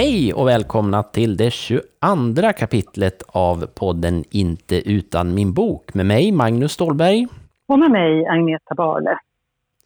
Hej 0.00 0.34
och 0.34 0.48
välkomna 0.48 1.02
till 1.02 1.36
det 1.36 1.50
22 1.50 2.52
kapitlet 2.58 3.22
av 3.26 3.66
podden 3.66 4.24
Inte 4.30 4.90
utan 4.90 5.34
min 5.34 5.52
bok 5.52 5.94
med 5.94 6.06
mig, 6.06 6.32
Magnus 6.32 6.72
Stålberg. 6.72 7.26
Och 7.68 7.78
med 7.78 7.90
mig, 7.90 8.26
Agneta 8.26 8.74
Barle. 8.74 9.18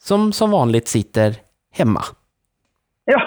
Som 0.03 0.33
som 0.33 0.51
vanligt 0.51 0.89
sitter 0.89 1.35
hemma. 1.73 2.03
Ja, 3.05 3.21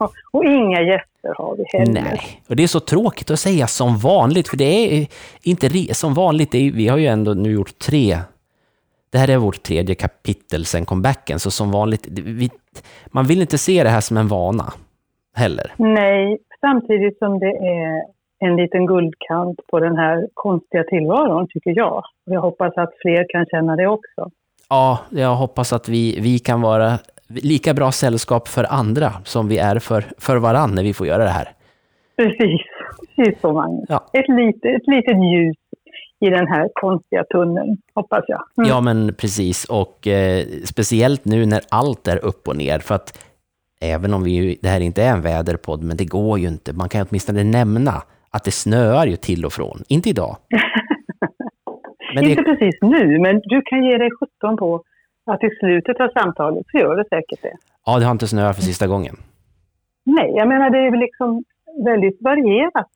och 0.32 0.44
inga 0.44 0.82
gäster 0.82 1.34
har 1.38 1.56
vi 1.56 1.78
heller. 1.78 2.02
Nej, 2.02 2.42
och 2.48 2.56
det 2.56 2.62
är 2.62 2.66
så 2.66 2.80
tråkigt 2.80 3.30
att 3.30 3.40
säga 3.40 3.66
som 3.66 3.98
vanligt, 3.98 4.48
för 4.48 4.56
det 4.56 4.64
är 4.64 5.06
inte 5.42 5.94
som 5.94 6.14
vanligt. 6.14 6.54
Är, 6.54 6.70
vi 6.70 6.88
har 6.88 6.96
ju 6.96 7.06
ändå 7.06 7.34
nu 7.34 7.52
gjort 7.52 7.78
tre. 7.78 8.18
Det 9.10 9.18
här 9.18 9.28
är 9.28 9.36
vårt 9.36 9.62
tredje 9.62 9.94
kapitel 9.94 10.64
sen 10.64 10.84
comebacken, 10.84 11.38
så 11.38 11.50
som 11.50 11.70
vanligt, 11.70 12.06
vi, 12.10 12.50
man 13.06 13.26
vill 13.26 13.40
inte 13.40 13.58
se 13.58 13.84
det 13.84 13.90
här 13.90 14.00
som 14.00 14.16
en 14.16 14.28
vana 14.28 14.72
heller. 15.34 15.72
Nej, 15.76 16.38
samtidigt 16.60 17.18
som 17.18 17.38
det 17.38 17.56
är 17.56 18.02
en 18.38 18.56
liten 18.56 18.86
guldkant 18.86 19.60
på 19.70 19.80
den 19.80 19.96
här 19.96 20.28
konstiga 20.34 20.84
tillvaron, 20.84 21.48
tycker 21.48 21.76
jag. 21.76 22.02
Jag 22.24 22.40
hoppas 22.40 22.72
att 22.76 22.92
fler 23.02 23.26
kan 23.28 23.46
känna 23.46 23.76
det 23.76 23.86
också. 23.86 24.30
Ja, 24.68 24.98
jag 25.10 25.34
hoppas 25.34 25.72
att 25.72 25.88
vi, 25.88 26.20
vi 26.20 26.38
kan 26.38 26.60
vara 26.60 26.98
lika 27.28 27.74
bra 27.74 27.92
sällskap 27.92 28.48
för 28.48 28.66
andra 28.70 29.10
som 29.24 29.48
vi 29.48 29.58
är 29.58 29.78
för, 29.78 30.04
för 30.18 30.36
varann 30.36 30.74
när 30.74 30.82
vi 30.82 30.94
får 30.94 31.06
göra 31.06 31.24
det 31.24 31.30
här. 31.30 31.48
Precis, 32.16 32.60
precis 33.16 33.40
så 33.40 33.52
Magnus. 33.52 33.84
Ja. 33.88 34.10
Ett, 34.12 34.28
litet, 34.28 34.64
ett 34.64 34.86
litet 34.86 35.16
ljus 35.32 35.56
i 36.20 36.30
den 36.30 36.46
här 36.46 36.68
konstiga 36.74 37.24
tunneln, 37.24 37.76
hoppas 37.94 38.24
jag. 38.28 38.42
Mm. 38.58 38.70
Ja, 38.70 38.80
men 38.80 39.14
precis. 39.14 39.64
Och 39.64 40.06
eh, 40.06 40.44
speciellt 40.64 41.24
nu 41.24 41.46
när 41.46 41.60
allt 41.68 42.08
är 42.08 42.24
upp 42.24 42.48
och 42.48 42.56
ner. 42.56 42.78
För 42.78 42.94
att 42.94 43.18
även 43.80 44.14
om 44.14 44.22
vi 44.24 44.30
ju, 44.30 44.56
det 44.62 44.68
här 44.68 44.80
inte 44.80 45.02
är 45.02 45.12
en 45.12 45.22
väderpodd, 45.22 45.82
men 45.82 45.96
det 45.96 46.04
går 46.04 46.38
ju 46.38 46.48
inte. 46.48 46.72
Man 46.72 46.88
kan 46.88 47.00
ju 47.00 47.06
åtminstone 47.10 47.44
nämna 47.44 48.02
att 48.30 48.44
det 48.44 48.50
snöar 48.50 49.06
ju 49.06 49.16
till 49.16 49.44
och 49.44 49.52
från. 49.52 49.82
Inte 49.88 50.08
idag. 50.10 50.36
Men 52.14 52.24
Inte 52.24 52.42
det, 52.42 52.44
precis 52.44 52.74
nu, 52.82 53.18
men 53.18 53.40
du 53.44 53.62
kan 53.62 53.84
ge 53.84 53.98
dig 53.98 54.10
sjutton 54.20 54.56
på 54.56 54.82
att 55.26 55.44
i 55.44 55.50
slutet 55.60 56.00
av 56.00 56.08
samtalet 56.20 56.66
så 56.70 56.78
gör 56.78 56.96
det 56.96 57.04
säkert 57.08 57.42
det. 57.42 57.52
ja, 57.86 57.98
det 57.98 58.04
har 58.04 58.12
inte 58.12 58.26
snöat 58.26 58.56
för 58.56 58.62
sista 58.62 58.86
gången. 58.86 59.16
Nej, 60.04 60.30
jag 60.36 60.48
menar 60.48 60.70
det 60.70 60.78
är 60.78 60.90
väl 60.90 61.00
liksom 61.00 61.44
väldigt 61.84 62.22
varierat 62.22 62.90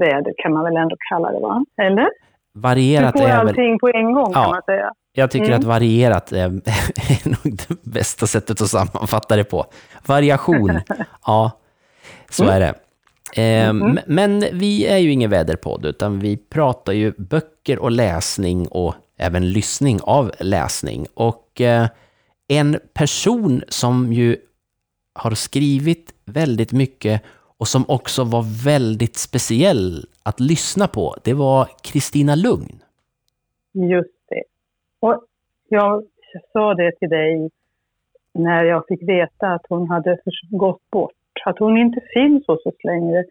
väder 0.00 0.32
kan 0.36 0.52
man 0.52 0.64
väl 0.64 0.76
ändå 0.76 0.96
kalla 1.10 1.32
det 1.32 1.40
va? 1.40 1.64
Eller? 1.82 2.08
Du 2.54 2.60
Varierat 2.60 3.12
får 3.18 3.24
är 3.24 3.28
väl... 3.28 3.48
allting 3.48 3.78
på 3.78 3.88
en 3.88 4.12
gång 4.12 4.30
Ja. 4.34 4.42
kan 4.42 4.50
man 4.50 4.62
säga. 4.62 4.92
Jag 5.12 5.30
tycker 5.30 5.46
Mm. 5.46 5.58
att 5.58 5.64
varierat 5.64 6.32
är, 6.32 6.38
är 7.10 7.28
nog 7.28 7.56
det 7.68 7.82
bästa 7.82 8.26
sättet 8.26 8.60
att 8.60 8.70
sammanfatta 8.70 9.36
det 9.36 9.44
på. 9.44 9.66
Variation, 10.06 10.80
ja, 11.26 11.50
så 12.30 12.44
är 12.44 12.60
det. 12.60 12.74
Eh, 13.42 13.68
m- 13.68 13.98
Men 14.06 14.44
vi 14.52 14.86
är 14.86 14.96
ju 14.98 15.10
ingen 15.12 15.30
väderpodd, 15.30 15.86
utan 15.86 16.18
vi 16.20 16.36
pratar 16.36 16.92
ju 16.92 17.12
böcker 17.18 17.78
och 17.78 17.90
läsning 17.90 18.68
och 18.68 18.94
även 19.18 19.52
lyssning 19.52 20.00
av 20.02 20.32
läsning. 20.40 21.06
Och 21.14 21.60
eh, 21.60 21.86
en 22.48 22.80
person 22.94 23.62
som 23.68 24.12
ju 24.12 24.36
har 25.14 25.34
skrivit 25.34 26.14
väldigt 26.24 26.72
mycket 26.72 27.22
och 27.58 27.68
som 27.68 27.84
också 27.88 28.24
var 28.24 28.64
väldigt 28.64 29.16
speciell 29.16 30.06
att 30.22 30.40
lyssna 30.40 30.88
på, 30.88 31.16
det 31.24 31.34
var 31.34 31.68
Kristina 31.82 32.34
Lugn. 32.34 32.78
Just. 33.74 34.08
Och 35.00 35.24
jag 35.68 36.04
sa 36.52 36.74
det 36.74 36.92
till 36.98 37.08
dig 37.08 37.50
när 38.34 38.64
jag 38.64 38.86
fick 38.88 39.02
veta 39.08 39.46
att 39.46 39.66
hon 39.68 39.88
hade 39.88 40.18
gått 40.50 40.90
bort. 40.90 41.12
Att 41.44 41.58
hon 41.58 41.78
inte 41.78 42.00
finns 42.14 42.46
hos 42.46 42.66
oss 42.66 42.84
längre. 42.84 43.24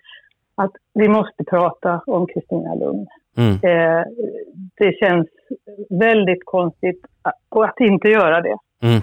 Att 0.55 0.71
vi 0.93 1.07
måste 1.07 1.43
prata 1.43 2.01
om 2.05 2.27
Kristina 2.27 2.75
Lugn. 2.75 3.07
Mm. 3.37 3.53
Eh, 3.53 4.05
det 4.77 4.97
känns 4.99 5.27
väldigt 5.89 6.45
konstigt 6.45 7.05
att, 7.21 7.35
att 7.49 7.79
inte 7.79 8.07
göra 8.07 8.41
det. 8.41 8.57
Mm. 8.83 9.01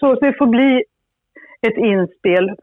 Så 0.00 0.14
det 0.14 0.34
får 0.38 0.46
bli 0.46 0.84
ett 1.60 1.76
inspel, 1.76 2.56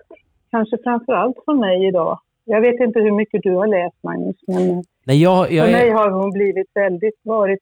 kanske 0.51 0.77
framför 0.83 1.13
allt 1.13 1.37
från 1.45 1.59
mig 1.59 1.87
idag. 1.87 2.19
Jag 2.45 2.61
vet 2.61 2.79
inte 2.79 2.99
hur 2.99 3.11
mycket 3.11 3.43
du 3.43 3.55
har 3.55 3.67
läst 3.67 4.03
Magnus, 4.03 4.35
men 4.47 4.83
Nej, 5.03 5.21
jag, 5.23 5.51
jag 5.51 5.65
för 5.65 5.71
mig 5.71 5.89
har 5.89 6.09
hon 6.09 6.31
blivit 6.31 6.67
väldigt, 6.73 7.19
varit 7.23 7.59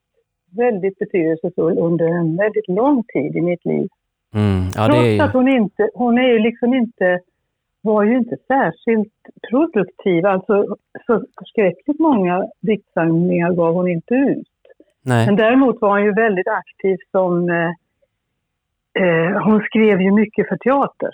väldigt 0.52 1.00
betydelsefull 1.00 1.78
under 1.78 2.06
en 2.06 2.38
väldigt 2.38 2.68
lång 2.68 3.04
tid 3.04 3.36
i 3.36 3.42
mitt 3.42 3.66
liv. 3.66 3.88
Mm, 4.34 4.64
ja, 4.76 4.86
Trots 4.88 5.20
att 5.22 5.34
hon 5.34 5.48
inte, 5.48 5.90
hon 5.94 6.18
är 6.18 6.28
ju 6.28 6.40
liksom 6.40 6.74
inte, 6.74 7.20
var 7.82 8.04
ju 8.04 8.18
inte 8.18 8.38
särskilt 8.48 9.14
produktiv. 9.50 10.26
Alltså 10.26 10.76
så 11.06 11.24
förskräckligt 11.40 12.00
många 12.00 12.48
diktsamlingar 12.60 13.54
gav 13.54 13.74
hon 13.74 13.88
inte 13.88 14.14
ut. 14.14 14.48
nej. 15.02 15.26
Men 15.26 15.36
däremot 15.36 15.82
var 15.82 15.90
hon 15.90 16.04
ju 16.04 16.14
väldigt 16.14 16.48
aktiv 16.48 16.98
som... 17.12 17.50
Eh, 17.50 17.72
eh, 19.04 19.44
hon 19.44 19.62
skrev 19.62 20.02
ju 20.02 20.12
mycket 20.12 20.48
för 20.48 20.58
teater, 20.58 21.12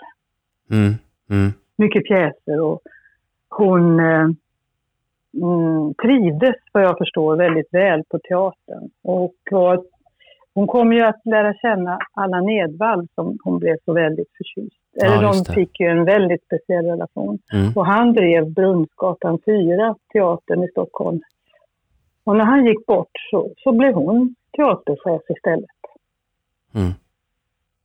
Mm, 0.71 0.93
mm, 1.29 1.53
mycket 1.77 2.03
pjäser 2.03 2.61
och 2.61 2.81
hon 3.49 3.99
eh, 3.99 4.27
mm, 5.43 5.93
trivdes, 5.93 6.55
vad 6.71 6.83
jag 6.83 6.97
förstår, 6.97 7.35
väldigt 7.35 7.73
väl 7.73 8.03
på 8.09 8.19
teatern. 8.19 8.89
Och 9.03 9.35
var, 9.51 9.83
hon 10.53 10.67
kom 10.67 10.93
ju 10.93 11.01
att 11.01 11.21
lära 11.25 11.53
känna 11.53 11.99
Allan 12.13 12.49
Edwall 12.49 13.07
som 13.15 13.37
hon 13.43 13.59
blev 13.59 13.77
så 13.85 13.93
väldigt 13.93 14.29
förtjust. 14.37 14.81
Eller 15.03 15.21
de 15.21 15.53
fick 15.53 15.79
ju 15.79 15.87
en 15.87 16.05
väldigt 16.05 16.43
speciell 16.43 16.85
relation. 16.85 17.39
mm. 17.53 17.73
Och 17.75 17.85
han 17.85 18.13
drev 18.13 18.53
Brunnsgatan 18.53 19.39
4, 19.45 19.95
teatern 20.13 20.63
i 20.63 20.67
Stockholm. 20.67 21.19
Och 22.23 22.35
när 22.35 22.45
han 22.45 22.65
gick 22.65 22.85
bort 22.85 23.11
så, 23.31 23.51
så 23.57 23.71
blev 23.71 23.93
hon 23.93 24.35
teaterchef 24.57 25.21
istället. 25.29 25.79
Mm. 26.75 26.91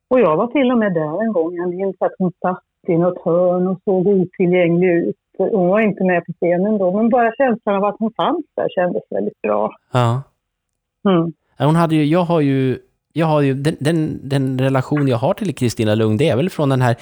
Och 0.08 0.20
jag 0.20 0.36
var 0.36 0.46
till 0.46 0.70
och 0.72 0.78
med 0.78 0.94
där 0.94 1.22
en 1.22 1.32
gång. 1.32 1.56
Jag 1.56 1.69
minns 1.74 1.96
att 1.98 2.12
hon 2.19 2.32
satt 2.40 2.64
i 2.88 2.98
något 2.98 3.24
hörn 3.24 3.66
och 3.66 3.80
såg 3.84 4.06
otillgänglig 4.06 4.88
ut. 4.88 5.22
Hon 5.38 5.69
var 5.69 5.81
inte 5.81 6.04
med 6.04 6.26
på 6.26 6.32
scenen 6.32 6.78
då, 6.78 6.97
men 6.97 7.09
bara 7.09 7.32
känslan 7.34 7.76
av 7.76 7.84
att 7.84 7.97
hon 7.98 8.12
fanns 8.16 8.44
där 8.56 8.69
kändes 8.69 9.03
väldigt 9.10 9.43
bra. 9.43 9.70
Ja. 9.93 10.22
Mm. 11.09 11.32
Hon 11.59 11.76
hade 11.76 11.94
ju, 11.97 12.04
jag 12.04 12.25
har 12.25 12.41
ju, 12.41 12.78
jag 13.12 13.26
har 13.26 13.41
ju 13.41 13.54
den, 13.54 13.76
den, 13.81 14.28
den 14.28 14.59
relation 14.59 15.09
jag 15.09 15.16
har 15.16 15.34
till 15.34 15.54
Kristina 15.54 15.94
Lugn, 15.94 16.16
det 16.16 16.28
är 16.28 16.37
väl 16.37 16.50
från 16.50 16.69
den 16.69 16.82
här 16.82 16.97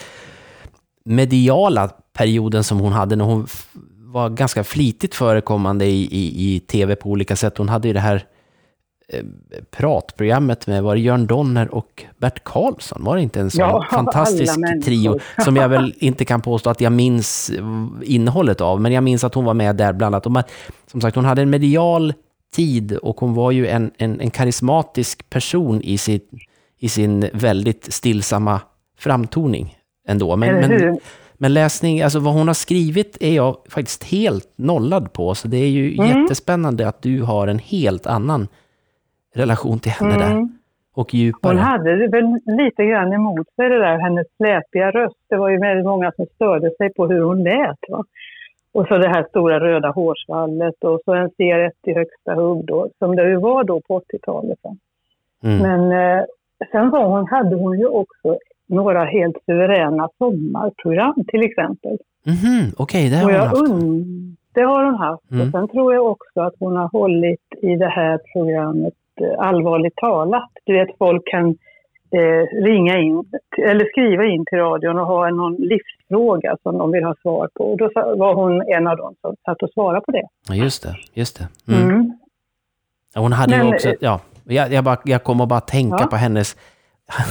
mediala 1.04 1.88
perioden 2.12 2.64
som 2.64 2.80
hon 2.80 2.92
hade 2.92 3.16
när 3.16 3.24
hon 3.24 3.46
var 4.12 4.28
ganska 4.28 4.64
flitigt 4.64 5.14
förekommande 5.14 5.84
i, 5.86 6.08
i, 6.10 6.54
i 6.54 6.60
tv 6.60 6.96
på 6.96 7.08
olika 7.08 7.36
sätt. 7.36 7.58
Hon 7.58 7.68
hade 7.68 7.88
ju 7.88 7.94
det 7.94 8.00
här 8.00 8.24
pratprogrammet 9.70 10.66
med, 10.66 10.82
var 10.82 10.94
det 10.94 11.00
Jörn 11.00 11.26
Donner 11.26 11.74
och 11.74 12.04
Bert 12.18 12.44
Karlsson? 12.44 13.04
Var 13.04 13.16
det 13.16 13.22
inte 13.22 13.40
en 13.40 13.50
sån 13.50 13.60
Ja, 13.60 13.86
fantastisk 13.90 14.54
trio 14.84 15.18
som 15.44 15.56
jag 15.56 15.68
väl 15.68 15.94
inte 15.98 16.24
kan 16.24 16.40
påstå 16.40 16.70
att 16.70 16.80
jag 16.80 16.92
minns 16.92 17.50
eh, 17.50 17.64
innehållet 18.02 18.60
av, 18.60 18.80
men 18.80 18.92
jag 18.92 19.04
minns 19.04 19.24
att 19.24 19.34
hon 19.34 19.44
var 19.44 19.54
med 19.54 19.76
där 19.76 19.92
bland 19.92 20.14
annat. 20.14 20.50
Som 20.90 21.00
sagt, 21.00 21.16
hon 21.16 21.24
hade 21.24 21.42
en 21.42 21.50
medial 21.50 22.14
tid 22.54 22.96
och 22.96 23.20
hon 23.20 23.34
var 23.34 23.50
ju 23.50 23.66
en, 23.66 23.90
en, 23.98 24.20
en 24.20 24.30
karismatisk 24.30 25.30
person 25.30 25.82
i, 25.82 25.98
sitt, 25.98 26.30
i 26.78 26.88
sin 26.88 27.30
väldigt 27.32 27.92
stillsamma 27.92 28.60
framtoning 28.98 29.76
ändå. 30.08 30.36
Men, 30.36 30.54
men, 30.54 30.98
men 31.38 31.54
läsning, 31.54 32.02
alltså 32.02 32.18
vad 32.18 32.34
hon 32.34 32.46
har 32.46 32.54
skrivit 32.54 33.16
är 33.20 33.34
jag 33.34 33.56
faktiskt 33.68 34.04
helt 34.04 34.52
nollad 34.56 35.12
på, 35.12 35.34
så 35.34 35.48
det 35.48 35.56
är 35.56 35.68
ju 35.68 35.94
Mm. 35.94 36.22
jättespännande 36.22 36.88
att 36.88 37.02
du 37.02 37.22
har 37.22 37.48
en 37.48 37.58
helt 37.58 38.06
annan 38.06 38.48
relation 39.34 39.78
till 39.78 39.92
henne 39.92 40.18
där. 40.18 40.30
Mm. 40.30 40.48
Och 40.94 41.14
djupare. 41.14 41.52
Hon 41.52 41.62
hade 41.62 41.96
det 41.96 42.08
väl 42.08 42.38
lite 42.44 42.84
grann 42.84 43.12
emot 43.12 43.46
sig 43.56 43.68
det 43.68 43.78
där, 43.78 43.98
hennes 43.98 44.26
släpiga 44.36 44.90
röst. 44.90 45.16
Det 45.28 45.36
var 45.36 45.48
ju 45.48 45.58
väldigt 45.58 45.86
många 45.86 46.12
som 46.16 46.26
störde 46.34 46.70
sig 46.70 46.92
på 46.94 47.06
hur 47.06 47.20
hon 47.22 47.42
lät. 47.42 47.78
Va? 47.88 48.04
Och 48.72 48.86
så 48.88 48.98
det 48.98 49.08
här 49.08 49.26
stora 49.28 49.60
röda 49.60 49.90
hårsvallet 49.90 50.84
och 50.84 51.00
så 51.04 51.14
en 51.14 51.28
C1 51.30 51.70
i 51.86 51.94
högsta 51.94 52.34
hugg 52.34 52.64
då, 52.66 52.88
som 52.98 53.16
det 53.16 53.28
ju 53.28 53.36
var 53.36 53.64
då 53.64 53.80
på 53.80 53.98
80-talet. 54.00 54.58
Va? 54.62 54.76
Mm. 55.44 55.58
Men 55.58 56.18
eh, 56.18 56.24
sen 56.72 56.90
var 56.90 57.04
hon, 57.04 57.26
hade 57.28 57.56
hon 57.56 57.78
ju 57.78 57.86
också 57.86 58.38
några 58.66 59.04
helt 59.04 59.36
suveräna 59.46 60.08
sommarprogram 60.18 61.14
till 61.28 61.42
exempel. 61.42 61.98
Mhm, 62.26 62.70
Okej, 62.76 63.10
det 63.10 63.16
har 63.16 63.24
Och 63.24 63.30
hon 63.38 63.48
haft. 63.48 63.72
und- 63.72 64.36
det 64.52 64.60
har 64.62 64.84
hon 64.84 64.94
haft. 64.94 65.30
Mm. 65.30 65.46
Och 65.46 65.52
sen 65.52 65.68
tror 65.68 65.94
jag 65.94 66.06
också 66.06 66.40
att 66.40 66.54
hon 66.58 66.76
har 66.76 66.88
hållit 66.88 67.40
i 67.62 67.76
det 67.76 67.88
här 67.88 68.20
programmet 68.32 68.94
allvarligt 69.38 69.96
talat. 69.96 70.50
Du 70.64 70.72
vet, 70.72 70.88
folk 70.98 71.22
kan 71.30 71.48
eh, 72.14 72.62
ringa 72.64 72.98
in 72.98 73.24
eller 73.68 73.84
skriva 73.84 74.24
in 74.24 74.44
till 74.46 74.58
radion 74.58 74.98
och 74.98 75.06
ha 75.06 75.30
någon 75.30 75.54
livsfråga 75.54 76.56
som 76.62 76.78
de 76.78 76.92
vill 76.92 77.04
ha 77.04 77.14
svar 77.22 77.48
på. 77.54 77.64
Och 77.64 77.78
då 77.78 77.90
var 77.94 78.34
hon 78.34 78.62
en 78.76 78.86
av 78.86 78.96
dem 78.96 79.14
som 79.20 79.36
satt 79.44 79.62
och 79.62 79.70
svarade 79.74 80.00
på 80.00 80.12
det. 80.12 80.26
Ja, 80.48 80.54
just 80.54 80.82
det. 80.82 80.96
Just 81.14 81.38
det. 81.38 81.72
Mm. 81.74 81.88
Mm. 81.90 82.12
Ja, 83.14 83.20
Hon 83.20 83.32
hade 83.32 83.56
ju 83.56 83.64
Men, 83.64 83.74
också, 83.74 83.88
eh, 83.88 83.94
ja, 84.00 84.20
jag, 84.44 84.72
jag, 84.72 84.84
bara, 84.84 84.98
jag 85.04 85.24
kom 85.24 85.40
att 85.40 85.48
bara 85.48 85.60
tänka 85.60 85.96
Ja. 86.00 86.06
på 86.06 86.16
hennes, 86.16 86.56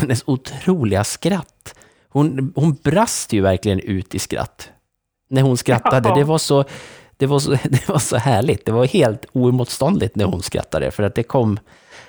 hennes 0.01 0.24
otroliga 0.27 1.03
skratt. 1.03 1.75
Hon, 2.09 2.53
hon 2.56 2.74
brast 2.83 3.33
ju 3.33 3.41
verkligen 3.41 3.80
ut 3.80 4.15
i 4.15 4.19
skratt. 4.19 4.71
när 5.31 5.41
hon 5.41 5.57
skrattade. 5.57 6.09
Ja. 6.09 6.15
Det, 6.15 6.24
var 6.24 6.38
så, 6.38 6.63
det, 7.19 7.25
var 7.27 7.39
så, 7.39 7.51
det 7.69 7.89
var 7.89 7.98
så 7.98 8.18
härligt. 8.18 8.66
Det 8.66 8.71
var 8.71 8.86
helt 8.86 9.25
oemotståndligt 9.33 10.16
när 10.16 10.25
hon 10.25 10.42
skrattade, 10.42 10.92
för 10.92 11.04
att 11.04 11.16
det 11.16 11.24
kom, 11.24 11.57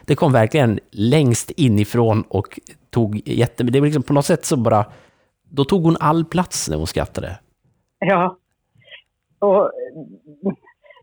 det 0.07 0.15
kom 0.15 0.33
verkligen 0.33 0.79
längst 0.91 1.51
inifrån 1.51 2.25
och 2.29 2.61
tog 2.91 3.23
jätte... 3.25 3.63
Det 3.65 3.81
var 3.81 3.87
liksom 3.87 4.03
på 4.03 4.13
något 4.13 4.27
sätt 4.27 4.45
så 4.45 4.57
bara... 4.57 4.85
Då 5.53 5.65
tog 5.65 5.83
hon 5.85 5.97
all 6.01 6.25
plats 6.25 6.69
när 6.71 6.77
hon 6.77 6.87
skrattade. 6.87 7.39
Ja. 7.99 8.37
Och 9.39 9.71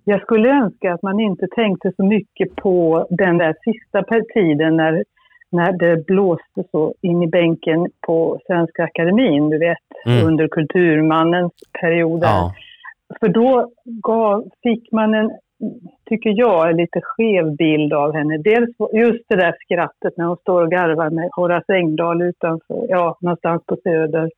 jag 0.03 0.21
skulle 0.21 0.49
önska 0.49 0.93
att 0.93 1.01
man 1.01 1.19
inte 1.19 1.47
tänkte 1.55 1.91
så 1.95 2.03
mycket 2.03 2.55
på 2.55 3.07
den 3.09 3.37
där 3.37 3.55
sista 3.63 4.03
tiden 4.33 4.77
när, 4.77 5.03
när 5.51 5.71
det 5.71 6.05
blåste 6.05 6.63
så 6.71 6.93
in 7.01 7.23
i 7.23 7.27
bänken 7.27 7.87
på 8.07 8.39
Svenska 8.47 8.83
Akademin, 8.83 9.49
du 9.49 9.57
vet, 9.57 9.77
Mm. 10.05 10.27
under 10.27 10.47
Kulturmannens 10.47 11.53
period. 11.81 12.23
Ja, 12.23 12.53
för 13.19 13.27
då 13.27 13.71
gav, 13.85 14.49
fick 14.63 14.91
man 14.91 15.13
en, 15.13 15.31
tycker 16.05 16.29
jag, 16.29 16.69
en 16.69 16.77
lite 16.77 17.01
skev 17.03 17.55
bild 17.55 17.93
av 17.93 18.13
henne. 18.13 18.37
Dels 18.37 18.69
just 18.93 19.25
det 19.29 19.35
där 19.35 19.55
skrattet 19.65 20.17
när 20.17 20.25
hon 20.25 20.37
står 20.37 20.63
och 20.63 20.71
garvar 20.71 21.09
med 21.09 21.29
Horace 21.35 21.73
Engdahl 21.73 22.21
utanför, 22.21 22.85
ja, 22.89 23.17
någonstans 23.21 23.65
på 23.65 23.77
Söder. 23.83 24.31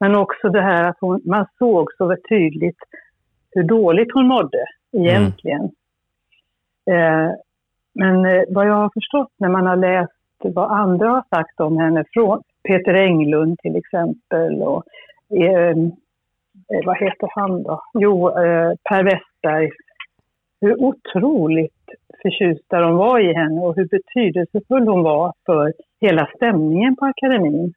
Men 0.00 0.16
också 0.16 0.48
det 0.48 0.62
här 0.62 0.88
att 0.88 0.96
hon, 1.00 1.20
man 1.24 1.46
såg 1.58 1.92
så 1.98 2.16
tydligt 2.28 2.78
hur 3.50 3.62
dåligt 3.62 4.12
hon 4.14 4.26
mådde 4.26 4.64
egentligen. 4.92 5.64
Eh, 6.90 7.30
men 7.94 8.26
eh, 8.26 8.42
vad 8.48 8.66
jag 8.68 8.74
har 8.74 8.90
förstått 8.94 9.32
när 9.38 9.48
man 9.48 9.66
har 9.66 9.76
läst 9.76 10.12
vad 10.38 10.70
andra 10.70 11.08
har 11.08 11.24
sagt 11.36 11.60
om 11.60 11.78
henne, 11.78 12.04
från 12.12 12.42
Peter 12.68 12.94
Englund 12.94 13.58
till 13.58 13.76
exempel 13.76 14.62
och 14.62 14.84
eh, 15.30 15.76
vad 16.84 16.98
heter 16.98 17.28
han 17.30 17.62
då? 17.62 17.82
Jo, 17.94 18.28
eh, 18.28 18.72
Per 18.84 19.04
Westberg. 19.04 19.70
Hur 20.60 20.82
otroligt 20.82 21.72
förtjusta 22.22 22.80
de 22.80 22.96
var 22.96 23.20
i 23.20 23.34
henne 23.34 23.60
och 23.60 23.76
hur 23.76 23.88
betydelsefull 23.88 24.88
hon 24.88 25.02
var 25.02 25.32
för 25.46 25.72
hela 26.00 26.30
stämningen 26.36 26.96
på 26.96 27.04
akademin. 27.04 27.74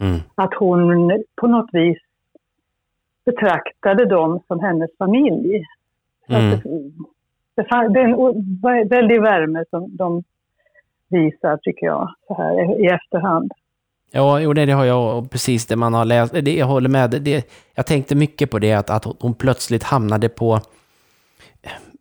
mm, 0.00 0.18
Att 0.34 0.54
hon 0.54 1.10
på 1.40 1.46
något 1.46 1.68
vis 1.72 1.98
betraktade 3.24 4.04
dem 4.04 4.40
som 4.46 4.60
hennes 4.60 4.90
familj. 4.98 5.64
Mm. 6.28 6.50
det, 6.50 6.56
det, 7.54 7.88
det 7.88 8.00
är 8.00 8.80
en 8.80 8.88
väldig 8.88 9.22
värme 9.22 9.64
som 9.70 9.96
de 9.96 10.22
visar, 11.08 11.56
tycker 11.56 11.86
jag, 11.86 12.14
så 12.26 12.34
här 12.34 12.80
i 12.80 12.86
efterhand. 12.86 13.52
Ja, 14.12 14.40
jo, 14.40 14.52
det, 14.52 14.66
det 14.66 14.72
har 14.72 14.84
jag 14.84 15.18
och 15.18 15.30
precis 15.30 15.66
det 15.66 15.76
man 15.76 15.94
har 15.94 16.04
läst. 16.04 16.34
Det, 16.42 16.56
jag 16.56 16.66
håller 16.66 16.88
med. 16.88 17.10
Det, 17.10 17.48
jag 17.74 17.86
tänkte 17.86 18.14
mycket 18.14 18.50
på 18.50 18.58
det, 18.58 18.72
att, 18.72 18.90
att 18.90 19.06
hon 19.20 19.34
plötsligt 19.34 19.82
hamnade 19.82 20.28
på, 20.28 20.60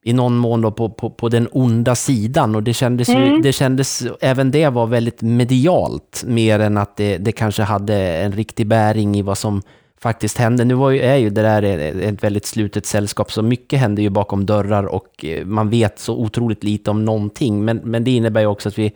i 0.03 0.13
någon 0.13 0.37
mån 0.37 0.61
då, 0.61 0.71
på, 0.71 0.89
på, 0.89 1.09
på 1.09 1.29
den 1.29 1.47
onda 1.51 1.95
sidan. 1.95 2.55
Och 2.55 2.63
det 2.63 2.73
kändes, 2.73 3.09
ju, 3.09 3.13
Mm. 3.13 3.41
det 3.41 3.51
kändes, 3.53 4.03
även 4.21 4.51
det 4.51 4.69
var 4.69 4.87
väldigt 4.87 5.21
medialt, 5.21 6.23
mer 6.27 6.59
än 6.59 6.77
att 6.77 6.95
det, 6.97 7.17
det 7.17 7.31
kanske 7.31 7.63
hade 7.63 7.95
en 7.97 8.31
riktig 8.31 8.67
bäring 8.67 9.15
i 9.17 9.21
vad 9.21 9.37
som 9.37 9.61
faktiskt 10.01 10.37
hände. 10.37 10.65
Nu 10.65 10.73
var 10.73 10.89
ju, 10.89 10.99
är 10.99 11.15
ju 11.15 11.29
det 11.29 11.41
där 11.41 11.63
ett 11.63 12.23
väldigt 12.23 12.45
slutet 12.45 12.85
sällskap, 12.85 13.31
så 13.31 13.41
mycket 13.41 13.79
händer 13.79 14.03
ju 14.03 14.09
bakom 14.09 14.45
dörrar 14.45 14.83
och 14.83 15.25
eh, 15.25 15.45
man 15.45 15.69
vet 15.69 15.99
så 15.99 16.15
otroligt 16.17 16.63
lite 16.63 16.91
om 16.91 17.05
någonting. 17.05 17.65
Men, 17.65 17.77
men 17.83 18.03
det 18.03 18.11
innebär 18.11 18.41
ju 18.41 18.47
också 18.47 18.69
att 18.69 18.77
vi, 18.77 18.93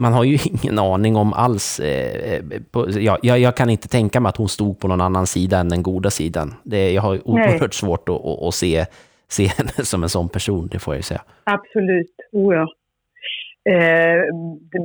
man 0.00 0.12
har 0.12 0.24
ju 0.24 0.38
ingen 0.62 0.78
aning 0.78 1.16
om 1.16 1.32
alls. 1.32 1.80
Eh, 1.80 2.42
på, 2.70 2.86
ja, 2.90 3.18
jag, 3.22 3.38
jag 3.38 3.56
kan 3.56 3.70
inte 3.70 3.88
tänka 3.88 4.20
mig 4.20 4.30
att 4.30 4.36
hon 4.36 4.48
stod 4.48 4.80
på 4.80 4.88
någon 4.88 5.00
annan 5.00 5.26
sida 5.26 5.58
än 5.58 5.68
den 5.68 5.82
goda 5.82 6.10
sidan. 6.10 6.54
Det, 6.62 6.92
jag 6.92 7.02
har 7.02 7.14
ju 7.14 7.20
Nej. 7.24 7.48
oerhört 7.52 7.74
svårt 7.74 8.08
att, 8.08 8.24
att, 8.24 8.42
att 8.42 8.54
se, 8.54 8.86
se 9.28 9.46
henne 9.46 9.70
som 9.70 10.02
en 10.02 10.08
sån 10.08 10.28
person, 10.28 10.68
det 10.72 10.78
får 10.78 10.94
jag 10.94 10.98
ju 10.98 11.02
säga. 11.02 11.22
Absolut, 11.44 12.14
o 12.32 12.52
ja. 12.52 12.66
Eh, 13.70 14.22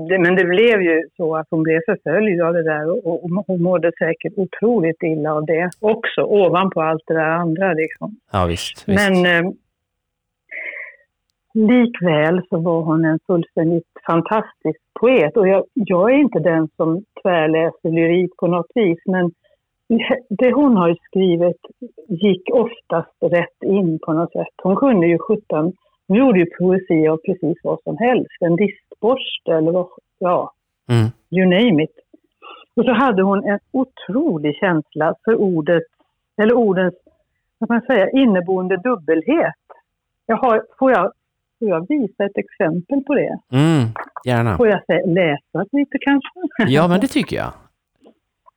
det, 0.09 0.19
men 0.19 0.35
det 0.35 0.45
blev 0.45 0.81
ju 0.81 1.03
så 1.17 1.35
att 1.35 1.47
hon 1.49 1.63
blev 1.63 1.81
förföljd 1.85 2.41
av 2.41 2.53
det 2.53 2.63
där 2.63 3.07
och, 3.07 3.23
och 3.23 3.45
hon 3.47 3.61
mådde 3.61 3.91
säkert 3.99 4.33
otroligt 4.37 5.03
illa 5.03 5.33
av 5.33 5.45
det 5.45 5.69
också, 5.79 6.21
ovanpå 6.21 6.81
allt 6.81 7.03
det 7.07 7.13
där 7.13 7.29
andra. 7.29 7.73
Liksom. 7.73 8.15
Ja, 8.31 8.45
visst. 8.45 8.89
visst. 8.89 9.09
Men 9.09 9.45
eh, 9.45 9.51
likväl 11.55 12.41
så 12.49 12.57
var 12.57 12.81
hon 12.81 13.05
en 13.05 13.19
fullständigt 13.27 13.87
fantastisk 14.07 14.79
poet. 14.99 15.37
Och 15.37 15.47
jag, 15.47 15.63
jag 15.73 16.11
är 16.13 16.17
inte 16.17 16.39
den 16.39 16.67
som 16.75 17.03
tvärläser 17.21 17.89
lyrik 17.91 18.37
på 18.37 18.47
något 18.47 18.71
vis, 18.75 18.99
men 19.05 19.31
det 20.29 20.51
hon 20.53 20.77
har 20.77 20.97
skrivit 21.05 21.61
gick 22.07 22.49
oftast 22.53 23.17
rätt 23.21 23.63
in 23.65 23.99
på 23.99 24.13
något 24.13 24.31
sätt. 24.31 24.55
Hon 24.63 24.75
kunde 24.75 25.07
ju 25.07 25.17
sjutton, 25.19 25.73
hon 26.07 26.17
gjorde 26.17 26.39
ju 26.39 26.45
poesi 26.59 27.07
av 27.07 27.17
precis 27.17 27.57
vad 27.63 27.79
som 27.83 27.97
helst. 27.97 28.37
En 28.39 28.55
diskborste 28.55 29.51
eller 29.53 29.71
vad, 29.71 29.87
ja, 30.19 30.51
Mm. 30.89 31.11
you 31.31 31.45
name 31.45 31.83
it. 31.83 31.95
Och 32.75 32.85
så 32.85 32.93
hade 32.93 33.23
hon 33.23 33.43
en 33.45 33.59
otrolig 33.71 34.55
känsla 34.55 35.15
för 35.23 35.35
ordet, 35.35 35.83
eller 36.37 36.53
ordens, 36.53 36.93
vad 37.57 37.69
man 37.69 37.81
säga, 37.81 38.09
inneboende 38.09 38.77
dubbelhet. 38.77 39.65
Jag 40.25 40.37
har, 40.37 40.63
får, 40.79 40.91
jag, 40.91 41.11
får 41.59 41.67
jag 41.67 41.87
visa 41.89 42.25
ett 42.25 42.37
exempel 42.37 43.03
på 43.03 43.13
det? 43.15 43.39
Mm, 43.51 43.87
gärna. 44.25 44.57
Får 44.57 44.67
jag 44.67 44.81
läsa 45.07 45.65
lite 45.71 45.97
kanske? 46.01 46.29
Ja, 46.67 46.87
men 46.87 46.99
det 46.99 47.07
tycker 47.07 47.35
jag. 47.35 47.53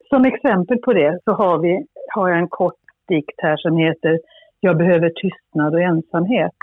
Som 0.09 0.25
exempel 0.25 0.79
på 0.79 0.93
det 0.93 1.19
så 1.25 1.33
har, 1.33 1.59
vi, 1.59 1.87
har 2.15 2.29
jag 2.29 2.39
en 2.39 2.49
kort 2.49 2.81
dikt 3.09 3.35
här 3.37 3.56
som 3.56 3.77
heter 3.77 4.21
Jag 4.61 4.77
behöver 4.77 5.11
tystnad 5.11 5.75
och 5.75 5.83
ensamhet. 5.83 6.55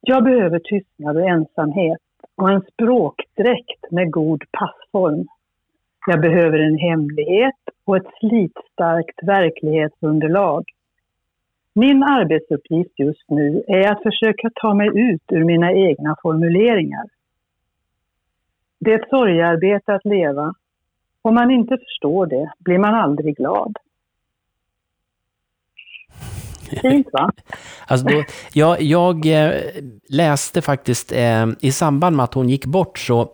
Jag 0.00 0.24
behöver 0.24 0.58
tystnad 0.58 1.16
och 1.16 1.28
ensamhet 1.28 2.00
och 2.36 2.50
en 2.50 2.62
språkdräkt 2.72 3.90
med 3.90 4.10
god 4.10 4.44
passform. 4.52 5.26
Jag 6.06 6.20
behöver 6.20 6.58
en 6.58 6.78
hemlighet 6.78 7.60
och 7.84 7.96
ett 7.96 8.10
slitstarkt 8.20 9.22
verklighetsunderlag. 9.22 10.64
Min 11.84 12.02
arbetsuppgift 12.02 12.98
just 12.98 13.24
nu 13.28 13.64
är 13.66 13.92
att 13.92 14.02
försöka 14.02 14.50
ta 14.54 14.74
mig 14.74 14.88
ut 14.94 15.22
ur 15.32 15.44
mina 15.44 15.72
egna 15.72 16.16
formuleringar. 16.22 17.06
Det 18.80 18.92
är 18.92 18.98
ett 18.98 19.08
sorgearbete 19.08 19.94
att 19.94 20.04
leva 20.04 20.54
om 21.22 21.34
man 21.34 21.50
inte 21.50 21.78
förstår 21.78 22.26
det 22.26 22.52
blir 22.58 22.78
man 22.78 22.94
aldrig 22.94 23.36
glad. 23.36 23.76
Fint 26.82 27.08
va? 27.12 27.30
Alltså 27.86 28.06
då, 28.06 28.24
jag, 28.52 28.82
jag 28.82 29.26
eh, 29.26 29.52
läste 30.08 30.62
faktiskt, 30.62 31.12
eh, 31.12 31.46
i 31.60 31.72
samband 31.72 32.16
med 32.16 32.24
att 32.24 32.34
hon 32.34 32.48
gick 32.48 32.66
bort 32.66 32.98
så, 32.98 33.28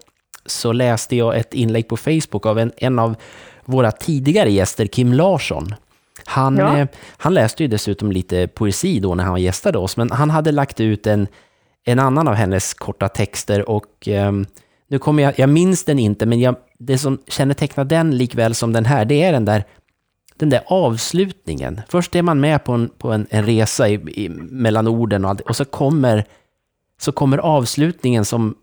så 0.46 0.72
läste 0.72 1.16
jag 1.16 1.36
ett 1.36 1.54
inlägg 1.54 1.88
på 1.88 1.96
Facebook 1.96 2.46
av 2.46 2.58
en, 2.58 2.72
en 2.76 2.98
av 2.98 3.16
våra 3.64 3.90
tidigare 3.90 4.50
gäster, 4.50 4.86
Kim 4.86 5.12
Larsson. 5.12 5.74
Han, 6.26 6.56
Ja. 6.56 6.78
eh, 6.78 6.88
han 7.16 7.34
läste 7.34 7.62
ju 7.62 7.68
dessutom 7.68 8.12
lite 8.12 8.48
poesi 8.48 9.00
då 9.00 9.14
när 9.14 9.24
han 9.24 9.42
gästade 9.42 9.78
oss, 9.78 9.96
men 9.96 10.10
han 10.10 10.30
hade 10.30 10.52
lagt 10.52 10.80
ut 10.80 11.06
en, 11.06 11.26
en 11.84 11.98
annan 11.98 12.28
av 12.28 12.34
hennes 12.34 12.74
korta 12.74 13.08
texter 13.08 13.68
och 13.70 14.08
ehm, 14.08 14.46
nu 14.88 14.98
kommer 14.98 15.22
jag, 15.22 15.38
jag 15.38 15.48
minns 15.48 15.84
den 15.84 15.98
inte, 15.98 16.26
men 16.26 16.40
jag, 16.40 16.56
det 16.78 16.98
som 16.98 17.18
kännetecknar 17.28 17.84
den 17.84 18.18
likväl 18.18 18.54
som 18.54 18.72
den 18.72 18.84
här, 18.84 19.04
det 19.04 19.22
är 19.22 19.32
den 19.32 19.44
där, 19.44 19.64
den 20.36 20.50
där 20.50 20.62
avslutningen. 20.66 21.80
Först 21.88 22.14
är 22.14 22.22
man 22.22 22.40
med 22.40 22.64
på 22.64 22.72
en, 22.72 22.88
på 22.98 23.12
en, 23.12 23.26
en 23.30 23.46
resa 23.46 23.88
i, 23.88 23.92
i, 23.94 24.28
mellan 24.28 24.86
orden 24.88 25.24
och, 25.24 25.30
allt, 25.30 25.40
och 25.40 25.56
så 25.56 25.64
kommer, 25.64 26.24
så 27.00 27.12
kommer 27.12 27.38
avslutningen 27.38 28.24
som, 28.24 28.54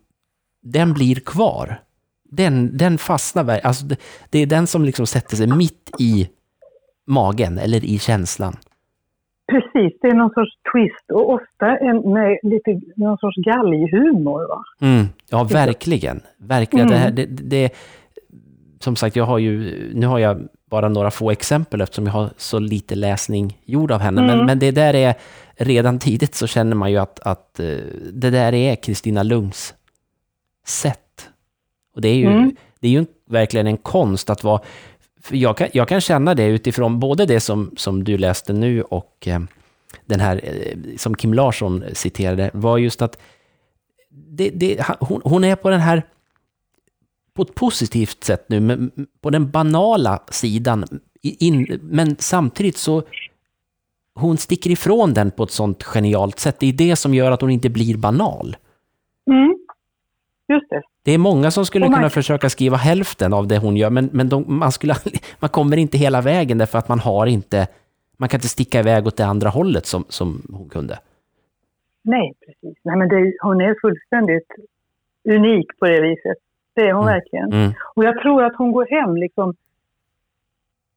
den 0.63 0.93
blir 0.93 1.15
kvar. 1.15 1.81
Den, 2.31 2.77
den 2.77 2.97
fastnar, 2.97 3.59
alltså 3.63 3.85
det, 3.85 3.95
det 4.29 4.39
är 4.39 4.45
den 4.45 4.67
som 4.67 4.85
liksom 4.85 5.07
sätter 5.07 5.37
sig 5.37 5.47
mitt 5.47 5.89
i 5.99 6.29
magen 7.07 7.57
eller 7.57 7.85
i 7.85 7.99
känslan. 7.99 8.55
Precis, 9.51 9.99
det 10.01 10.07
är 10.07 10.13
någon 10.15 10.29
sorts 10.33 10.51
twist 10.73 11.11
och 11.13 11.29
ofta 11.33 11.77
en, 11.77 12.13
med 12.13 12.39
lite, 12.43 12.81
någon 12.95 13.17
sorts 13.17 13.37
galghumor. 13.37 14.47
Va? 14.47 14.63
Mm, 14.81 15.05
ja, 15.29 15.43
verkligen. 15.43 16.21
Verkligen. 16.37 16.87
Mm. 16.87 16.97
Det, 16.99 17.03
här, 17.03 17.11
det, 17.11 17.25
det, 17.25 17.73
som 18.79 18.95
sagt, 18.95 19.15
jag 19.15 19.23
har 19.25 19.37
ju, 19.37 19.73
nu 19.93 20.07
har 20.07 20.19
jag 20.19 20.47
bara 20.69 20.89
några 20.89 21.11
få 21.11 21.31
exempel 21.31 21.81
eftersom 21.81 22.05
jag 22.05 22.13
har 22.13 22.29
så 22.37 22.59
lite 22.59 22.95
läsning 22.95 23.57
gjord 23.65 23.91
av 23.91 23.99
henne. 23.99 24.21
Men, 24.21 24.33
Mm. 24.33 24.45
men 24.45 24.59
det 24.59 24.71
där 24.71 24.93
är, 24.93 25.13
redan 25.55 25.99
tidigt 25.99 26.35
så 26.35 26.47
känner 26.47 26.75
man 26.75 26.91
ju 26.91 26.97
att, 26.97 27.19
att 27.19 27.59
eh, 27.59 27.65
det 28.13 28.29
där 28.29 28.53
är 28.53 28.75
Kristina 28.75 29.23
Lungs 29.23 29.73
sätt. 30.65 31.29
Och 31.95 32.01
det 32.01 32.07
är 32.09 32.15
ju, 32.15 32.25
Mm. 32.27 32.55
det 32.79 32.87
är 32.87 32.91
ju 32.91 33.05
verkligen 33.29 33.67
en 33.67 33.77
konst 33.77 34.29
att 34.29 34.43
vara... 34.43 34.61
För 35.23 35.35
jag, 35.35 35.57
kan, 35.57 35.67
jag 35.73 35.87
kan 35.87 36.01
känna 36.01 36.35
det 36.35 36.45
utifrån 36.45 36.99
både 36.99 37.25
det 37.25 37.39
som, 37.39 37.71
som 37.77 38.03
du 38.03 38.17
läste 38.17 38.53
nu 38.53 38.81
och 38.81 39.27
eh, 39.27 39.39
den 40.05 40.19
här 40.19 40.41
eh, 40.43 40.77
som 40.97 41.15
Kim 41.15 41.33
Larsson 41.33 41.83
citerade, 41.93 42.51
var 42.53 42.77
just 42.77 43.01
att 43.01 43.19
det, 44.09 44.49
det, 44.49 44.85
hon, 44.99 45.21
hon 45.23 45.43
är 45.43 45.55
på 45.55 45.69
den 45.69 45.79
här, 45.79 46.03
på 47.33 47.41
ett 47.41 47.55
positivt 47.55 48.23
sätt 48.23 48.45
nu, 48.49 48.59
men 48.59 48.91
på 49.21 49.29
den 49.29 49.51
banala 49.51 50.23
sidan 50.29 50.85
in, 51.21 51.79
men 51.81 52.15
samtidigt 52.19 52.77
så 52.77 53.03
hon 54.15 54.37
sticker 54.37 54.69
ifrån 54.69 55.13
den 55.13 55.31
på 55.31 55.43
ett 55.43 55.51
sånt 55.51 55.83
genialt 55.83 56.39
sätt. 56.39 56.59
Det 56.59 56.67
är 56.67 56.73
det 56.73 56.95
som 56.95 57.13
gör 57.13 57.31
att 57.31 57.41
hon 57.41 57.51
inte 57.51 57.69
blir 57.69 57.97
banal. 57.97 58.57
Mm. 59.31 59.57
Just 60.47 60.69
det. 60.69 60.81
Det 61.05 61.11
är 61.11 61.17
många 61.17 61.51
som 61.51 61.65
skulle 61.65 61.85
man- 61.85 61.93
kunna 61.95 62.09
försöka 62.09 62.49
skriva 62.49 62.77
hälften 62.77 63.33
av 63.33 63.47
det 63.47 63.57
hon 63.57 63.77
gör, 63.77 63.89
men, 63.89 64.09
men 64.13 64.29
de, 64.29 64.43
man, 64.47 64.71
skulle, 64.71 64.93
man 65.39 65.49
kommer 65.49 65.77
inte 65.77 65.97
hela 65.97 66.21
vägen 66.21 66.57
därför 66.57 66.77
att 66.77 66.89
man 66.89 66.99
har 66.99 67.25
inte, 67.25 67.67
man 68.17 68.29
kan 68.29 68.37
inte 68.37 68.47
sticka 68.47 68.79
iväg 68.79 69.07
åt 69.07 69.17
det 69.17 69.25
andra 69.25 69.49
hållet 69.49 69.85
som, 69.85 70.05
som 70.09 70.41
hon 70.53 70.69
kunde. 70.69 70.99
Nej, 72.03 72.33
precis. 72.45 72.77
Nej, 72.83 72.97
men 72.97 73.07
det, 73.09 73.33
hon 73.41 73.61
är 73.61 73.75
fullständigt 73.81 74.47
unik 75.29 75.67
på 75.79 75.85
det 75.85 76.01
viset. 76.01 76.37
Det 76.75 76.81
är 76.81 76.93
hon 76.93 77.03
Mm. 77.07 77.13
verkligen. 77.13 77.53
Mm. 77.53 77.71
Och 77.95 78.03
jag 78.03 78.21
tror 78.21 78.43
att 78.43 78.55
hon 78.57 78.71
går 78.71 78.87
hem 79.01 79.17
liksom 79.17 79.53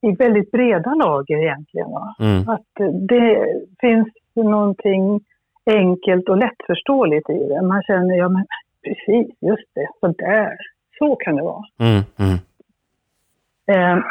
i 0.02 0.12
väldigt 0.12 0.50
breda 0.50 0.94
lager 0.94 1.36
egentligen. 1.36 1.88
Mm. 2.18 2.48
Att 2.48 2.66
det 3.08 3.46
finns 3.80 4.08
någonting 4.34 5.20
enkelt 5.66 6.28
och 6.28 6.36
lättförståeligt 6.36 7.30
i 7.30 7.48
det. 7.48 7.62
Man 7.62 7.82
känner, 7.82 8.14
ja 8.16 8.28
men 8.28 8.46
precis, 8.86 9.36
just 9.40 9.68
det, 9.74 9.88
så 10.00 10.06
där. 10.06 10.56
Så 10.98 11.16
kan 11.16 11.36
det 11.36 11.42
vara. 11.42 11.64
Mm. 11.78 12.02
Mm. 12.18 12.38
Eh, 13.66 14.04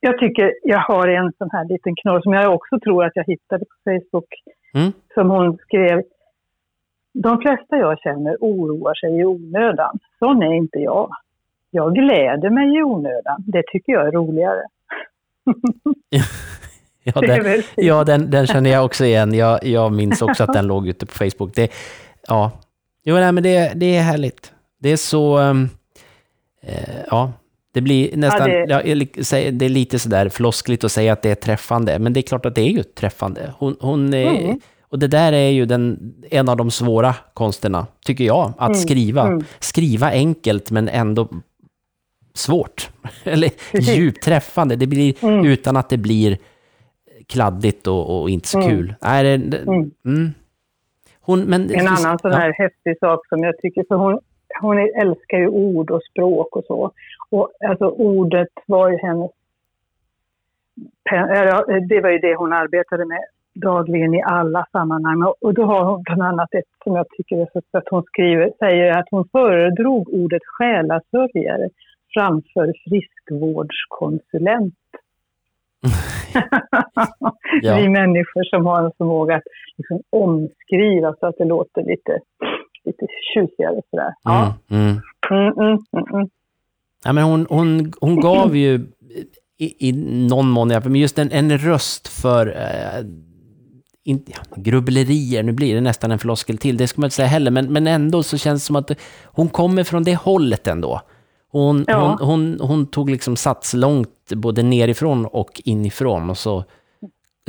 jag 0.00 0.18
tycker 0.18 0.54
jag 0.62 0.78
har 0.78 1.08
en 1.08 1.32
sån 1.38 1.50
här 1.52 1.64
liten 1.64 1.94
knorr 1.96 2.20
som 2.20 2.32
jag 2.32 2.54
också 2.54 2.80
tror 2.80 3.04
att 3.04 3.16
jag 3.16 3.24
hittade 3.24 3.64
på 3.64 3.74
Facebook. 3.84 4.28
Mm. 4.74 4.92
Som 5.14 5.30
hon 5.30 5.58
skrev. 5.58 6.02
De 7.14 7.40
flesta 7.40 7.76
jag 7.76 7.98
känner 7.98 8.36
oroar 8.40 8.94
sig 8.94 9.20
i 9.20 9.24
onödan. 9.24 9.98
Sån 10.18 10.42
är 10.42 10.54
inte 10.54 10.78
jag. 10.78 11.10
Jag 11.70 11.94
gläder 11.94 12.50
mig 12.50 12.78
i 12.78 12.82
onödan. 12.82 13.44
Det 13.46 13.62
tycker 13.72 13.92
jag 13.92 14.06
är 14.06 14.12
roligare. 14.12 14.62
Ja, 17.04 17.20
den, 17.20 17.62
ja 17.76 18.04
den, 18.04 18.30
den 18.30 18.46
känner 18.46 18.70
jag 18.70 18.84
också 18.84 19.04
igen. 19.04 19.34
Jag, 19.34 19.64
jag 19.64 19.92
minns 19.92 20.22
också 20.22 20.44
att 20.44 20.52
den 20.52 20.66
låg 20.66 20.88
ute 20.88 21.06
på 21.06 21.12
Facebook. 21.12 21.54
Det, 21.54 21.72
ja, 22.28 22.50
jo, 23.04 23.14
nej, 23.14 23.32
men 23.32 23.42
det, 23.42 23.72
det 23.76 23.96
är 23.96 24.02
härligt. 24.02 24.52
Det 24.80 24.88
är 24.88 24.96
så... 24.96 25.38
ehm, 25.38 25.68
eh, 26.62 26.76
ja, 27.10 27.32
det 27.74 27.80
blir 27.80 28.16
nästan... 28.16 28.50
Ja, 28.50 28.82
det- 28.82 29.50
det... 29.50 29.64
är 29.64 29.68
lite 29.68 29.98
sådär 29.98 30.28
floskligt 30.28 30.84
att 30.84 30.92
säga 30.92 31.12
att 31.12 31.22
det 31.22 31.30
är 31.30 31.34
träffande, 31.34 31.98
men 31.98 32.12
det 32.12 32.20
är 32.20 32.22
klart 32.22 32.46
att 32.46 32.54
det 32.54 32.60
är 32.62 32.70
ju 32.70 32.82
träffande. 32.82 33.54
Hon, 33.58 33.76
hon 33.80 34.14
är, 34.14 34.26
Mm. 34.44 34.60
Och 34.88 34.98
det 34.98 35.08
där 35.08 35.32
är 35.32 35.48
ju 35.48 35.66
den, 35.66 36.14
en 36.30 36.48
av 36.48 36.56
de 36.56 36.70
svåra 36.70 37.14
konsterna, 37.34 37.86
tycker 38.04 38.24
jag, 38.24 38.52
att 38.58 38.68
Mm, 38.68 38.80
skriva. 38.80 39.26
mm. 39.26 39.44
Skriva 39.60 40.10
enkelt, 40.10 40.70
men 40.70 40.88
ändå 40.88 41.28
svårt. 42.34 42.90
Eller 43.24 43.50
Precis. 43.72 43.96
djupt 43.96 44.22
träffande. 44.24 44.76
Det 44.76 44.86
blir 44.86 45.14
Mm. 45.24 45.46
utan 45.46 45.76
att 45.76 45.88
det 45.88 45.96
blir 45.96 46.38
kladdigt 47.26 47.86
och, 47.86 48.20
och 48.22 48.30
inte 48.30 48.48
så 48.48 48.58
Mm. 48.58 48.70
kul. 48.70 48.94
Nej, 49.00 49.22
det, 49.24 49.36
det, 49.36 49.58
mm. 50.04 50.34
Hon, 51.22 51.40
men, 51.40 51.60
En 51.70 51.86
annan 51.88 52.18
sån 52.18 52.30
ja. 52.30 52.36
här 52.36 52.52
häftig 52.52 52.98
sak 52.98 53.26
som 53.28 53.38
jag 53.42 53.58
tycker, 53.58 53.84
för 53.88 53.94
hon, 53.94 54.20
hon 54.60 54.78
älskar 54.78 55.38
ju 55.38 55.48
ord 55.48 55.90
och 55.90 56.00
språk 56.10 56.56
och 56.56 56.64
så. 56.66 56.90
Och 57.30 57.50
alltså 57.68 57.88
ordet 57.88 58.48
var 58.66 58.90
ju 58.90 58.96
hennes... 58.96 59.30
Det 61.88 62.00
var 62.00 62.10
ju 62.10 62.18
det 62.18 62.34
hon 62.36 62.52
arbetade 62.52 63.04
med 63.06 63.20
dagligen 63.54 64.14
i 64.14 64.22
alla 64.22 64.66
sammanhang. 64.72 65.22
Och- 65.22 65.36
Och 65.40 65.54
då 65.54 65.64
har 65.64 65.84
hon 65.84 66.02
bland 66.02 66.22
annat 66.22 66.54
ett 66.54 66.64
som 66.84 66.96
jag 66.96 67.06
tycker 67.08 67.36
är 67.36 67.46
så 67.52 67.78
att 67.78 67.88
hon 67.90 68.02
skriver, 68.02 68.52
säger 68.58 68.98
att 68.98 69.06
hon 69.10 69.28
föredrog 69.32 70.08
ordet 70.14 70.42
själasörjare 70.46 71.68
framför 72.14 72.72
friskvårdskonsulent. 72.88 74.74
Ja. 77.62 77.76
Vi 77.76 77.88
människor 77.88 78.44
som 78.44 78.66
har 78.66 78.84
en 78.84 78.92
förmåga 78.98 79.36
att 79.36 79.42
liksom 79.76 80.00
omskriva 80.10 81.14
så 81.20 81.26
att 81.26 81.34
det 81.38 81.44
låter 81.44 81.82
lite, 81.82 82.18
lite 82.84 83.06
tjusigare 83.34 83.80
sådär. 83.90 84.14
Ja. 84.22 84.54
Mm, 84.70 84.82
mm. 84.82 84.98
Mm, 85.30 85.52
mm, 85.58 85.78
mm, 85.96 86.14
mm. 86.14 86.28
Ja, 87.04 87.12
men 87.12 87.24
hon, 87.24 87.46
hon, 87.50 87.92
hon 88.00 88.20
gav 88.20 88.56
ju 88.56 88.86
i, 89.58 89.88
i 89.88 89.92
någon 90.28 90.48
mån, 90.48 90.68
men 90.68 90.96
just 90.96 91.18
en, 91.18 91.30
en 91.32 91.58
röst 91.58 92.08
för 92.08 92.46
eh, 92.46 93.04
in, 94.04 94.22
ja, 94.26 94.38
grubblerier, 94.56 95.42
nu 95.42 95.52
blir 95.52 95.74
det 95.74 95.80
nästan 95.80 96.12
en 96.12 96.18
floskel 96.18 96.58
till, 96.58 96.76
det 96.76 96.88
ska 96.88 97.00
man 97.00 97.06
inte 97.06 97.16
säga 97.16 97.28
heller, 97.28 97.50
men, 97.50 97.72
men 97.72 97.86
ändå 97.86 98.22
så 98.22 98.38
känns 98.38 98.62
det 98.62 98.66
som 98.66 98.76
att 98.76 98.90
hon 99.24 99.48
kommer 99.48 99.84
från 99.84 100.04
det 100.04 100.14
hållet 100.14 100.66
ändå. 100.66 101.00
Hon, 101.52 101.84
Ja. 101.88 102.16
hon, 102.20 102.28
hon, 102.28 102.58
hon 102.68 102.86
tog 102.86 103.10
liksom 103.10 103.36
sats 103.36 103.74
långt 103.74 104.32
både 104.36 104.62
nerifrån 104.62 105.26
och 105.26 105.62
inifrån 105.64 106.30
och 106.30 106.36
så 106.38 106.64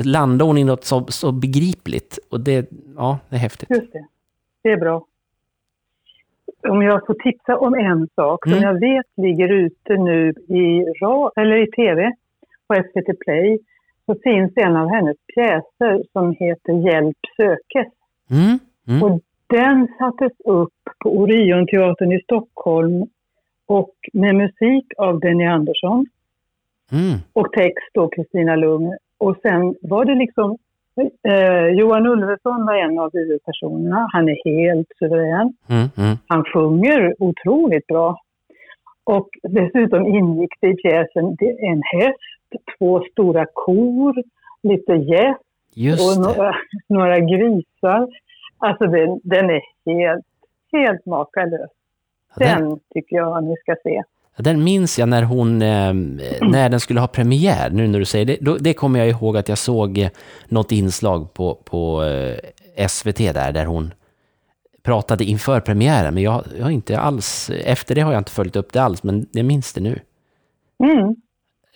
landade 0.04 0.44
hon 0.44 0.58
i 0.58 0.64
något 0.64 0.84
så, 0.84 1.04
så 1.08 1.32
begripligt. 1.32 2.18
Och 2.30 2.40
det, 2.40 2.70
ja, 2.96 3.18
det 3.28 3.36
är 3.36 3.40
häftigt. 3.40 3.70
Just 3.70 3.92
det. 3.92 4.06
Det 4.62 4.68
är 4.70 4.76
bra. 4.76 5.04
Om 6.68 6.82
jag 6.82 7.06
får 7.06 7.14
tipsa 7.14 7.56
om 7.58 7.74
en 7.74 8.08
sak 8.14 8.44
som 8.44 8.52
Mm. 8.52 8.64
jag 8.64 8.80
vet 8.80 9.06
ligger 9.16 9.48
ute 9.52 9.96
nu 9.96 10.28
i, 10.48 10.84
ra- 11.02 11.30
eller 11.36 11.56
i 11.56 11.70
tv 11.70 12.12
på 12.68 12.74
SVT 12.74 13.18
Play 13.24 13.58
så 14.06 14.14
finns 14.22 14.52
en 14.56 14.76
av 14.76 14.88
hennes 14.88 15.16
pjäser 15.34 16.02
som 16.12 16.30
heter 16.38 16.72
Hjälp 16.72 17.16
sökes. 17.36 17.92
Mm, 18.30 18.58
mm, 18.88 19.02
Och 19.02 19.20
den 19.46 19.88
sattes 19.98 20.32
upp 20.44 20.72
på 21.02 21.18
Orionteatern 21.18 22.12
i 22.12 22.20
Stockholm 22.22 23.06
och 23.66 23.94
med 24.12 24.34
musik 24.34 24.86
av 24.98 25.20
Benny 25.20 25.44
Andersson 25.44 26.06
mm, 26.92 27.18
och 27.32 27.52
text 27.52 27.90
då 27.94 28.08
Kristina 28.08 28.56
Lugn. 28.56 28.96
Och 29.18 29.36
sen 29.42 29.74
var 29.80 30.04
det 30.04 30.14
liksom 30.14 30.58
eh, 31.28 31.66
Johan 31.66 32.06
Ulveson 32.06 32.66
var 32.66 32.74
en 32.74 32.98
av 32.98 33.10
huvudpersonerna. 33.12 34.08
Han 34.12 34.28
är 34.28 34.38
helt 34.44 34.88
suverän. 34.98 35.52
mm, 35.68 35.88
mm. 35.96 36.16
Han 36.26 36.44
sjunger 36.44 37.14
otroligt 37.18 37.86
bra. 37.86 38.20
Och 39.04 39.28
dessutom 39.42 40.06
ingick 40.06 40.52
det 40.60 40.68
i 40.68 40.74
pjäsen 40.74 41.36
en 41.58 41.82
häst, 41.82 42.18
två 42.78 43.04
stora 43.12 43.46
kor, 43.52 44.22
lite 44.62 44.92
gäss 44.92 45.36
och 46.16 46.22
några, 46.22 46.54
några 46.88 47.18
grisar. 47.18 48.08
Alltså 48.58 48.86
den, 48.86 49.20
den 49.24 49.50
är 49.50 49.62
helt, 49.86 50.26
helt 50.72 51.06
makalös. 51.06 51.70
Den, 52.36 52.68
Den 52.68 52.78
tycker 52.94 53.16
jag 53.16 53.44
ni 53.44 53.54
ska 53.56 53.74
se. 53.82 54.02
den 54.36 54.64
minns 54.64 54.98
jag 54.98 55.08
när 55.08 55.22
hon, 55.22 55.62
eh, 55.62 55.94
när 56.50 56.68
den 56.68 56.80
skulle 56.80 57.00
ha 57.00 57.06
premiär, 57.06 57.70
nu 57.70 57.88
när 57.88 57.98
du 57.98 58.04
säger 58.04 58.24
det. 58.24 58.36
Då, 58.40 58.56
det 58.56 58.74
kommer 58.74 58.98
jag 58.98 59.08
ihåg 59.08 59.36
att 59.36 59.48
jag 59.48 59.58
såg 59.58 59.98
eh, 59.98 60.08
något 60.48 60.72
inslag 60.72 61.34
på, 61.34 61.54
på 61.54 62.04
eh, 62.04 62.86
SVT 62.88 63.18
där, 63.18 63.52
där 63.52 63.64
hon 63.64 63.94
pratade 64.82 65.24
inför 65.24 65.60
premiären. 65.60 66.14
Men 66.14 66.22
jag, 66.22 66.44
jag 66.58 66.64
har 66.64 66.70
inte 66.70 66.98
alls, 66.98 67.50
efter 67.64 67.94
det 67.94 68.00
har 68.00 68.12
jag 68.12 68.20
inte 68.20 68.30
följt 68.32 68.56
upp 68.56 68.72
det 68.72 68.82
alls, 68.82 69.02
men 69.02 69.26
jag 69.32 69.46
minns 69.46 69.72
det 69.72 69.80
nu. 69.80 69.98
Mm. 70.84 71.16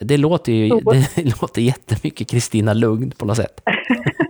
Det 0.00 0.17
låter 0.17 0.53
ju 0.53 0.69
det 1.17 1.41
låter 1.43 1.62
jättemycket 1.62 2.31
Kristina 2.31 2.73
Lugn 2.73 3.11
på 3.11 3.27
något 3.27 3.37
sätt. 3.37 3.61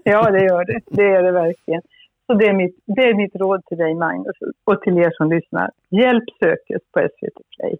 Ja, 0.05 0.31
det 0.31 0.45
gör 0.45 0.65
det. 0.65 0.81
Det 0.87 1.03
är 1.03 1.23
det 1.23 1.33
verkligen. 1.33 1.83
Så 2.31 2.35
det 2.35 2.47
är 2.47 2.53
mitt, 2.53 2.77
det 2.87 3.03
är 3.03 3.15
mitt 3.15 3.35
råd 3.37 3.65
till 3.67 3.79
dig, 3.79 3.95
Magnus, 3.95 4.37
och 4.65 4.81
till 4.83 4.99
er 4.99 5.11
som 5.17 5.31
lyssnar. 5.31 5.71
Hjälp 5.91 6.25
sökes 6.41 6.83
på 6.93 7.01
SVT 7.01 7.43
Play. 7.57 7.77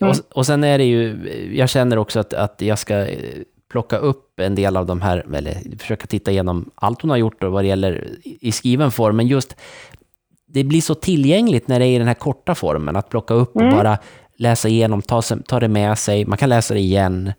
Mm. 0.00 0.10
Och, 0.10 0.36
och 0.38 0.46
sen 0.46 0.64
är 0.64 0.78
det 0.78 0.84
ju, 0.84 1.16
jag 1.56 1.68
känner 1.68 1.98
också 1.98 2.20
att, 2.20 2.34
att 2.34 2.62
jag 2.62 2.78
ska 2.78 2.94
eh, 2.98 3.42
plocka 3.70 3.96
upp 3.98 4.40
en 4.40 4.54
del 4.54 4.76
av 4.76 4.86
de 4.86 5.00
här, 5.00 5.24
eller 5.34 5.78
försöka 5.78 6.06
titta 6.06 6.30
igenom 6.30 6.70
allt 6.74 7.02
hon 7.02 7.10
har 7.10 7.16
gjort 7.16 7.44
och 7.44 7.52
vad 7.52 7.64
det 7.64 7.68
gäller 7.68 8.08
i 8.24 8.38
i 8.40 8.52
skriven 8.52 8.90
form, 8.90 9.16
men 9.16 9.26
just 9.26 9.56
det 10.46 10.64
blir 10.64 10.80
så 10.80 10.94
tillgängligt 10.94 11.68
när 11.68 11.78
det 11.78 11.86
är 11.86 11.94
i 11.94 11.98
den 11.98 12.06
här 12.06 12.14
korta 12.14 12.54
formen, 12.54 12.96
att 12.96 13.08
plocka 13.08 13.34
upp 13.34 13.54
och 13.56 13.62
Mm. 13.62 13.76
bara 13.76 13.98
läsa 14.36 14.68
igenom, 14.68 15.02
ta, 15.02 15.22
ta 15.22 15.60
det 15.60 15.68
med 15.68 15.98
sig, 15.98 16.24
man 16.24 16.38
kan 16.38 16.48
läsa 16.48 16.74
det 16.74 16.80
igen. 16.80 17.32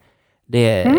Det, 0.46 0.91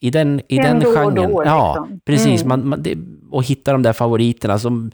I 0.00 0.10
den, 0.10 0.40
i 0.48 0.58
En 0.58 0.64
den 0.64 0.80
då 0.80 0.88
och 0.88 0.94
genren. 0.94 1.30
då, 1.32 1.42
ja, 1.44 1.76
liksom. 1.80 2.00
precis. 2.04 2.42
Mm. 2.44 2.48
Man, 2.48 2.68
man, 2.68 2.82
det, 2.82 2.94
och 3.32 3.44
hitta 3.44 3.72
de 3.72 3.82
där 3.82 3.92
favoriterna 3.92 4.58
som 4.58 4.90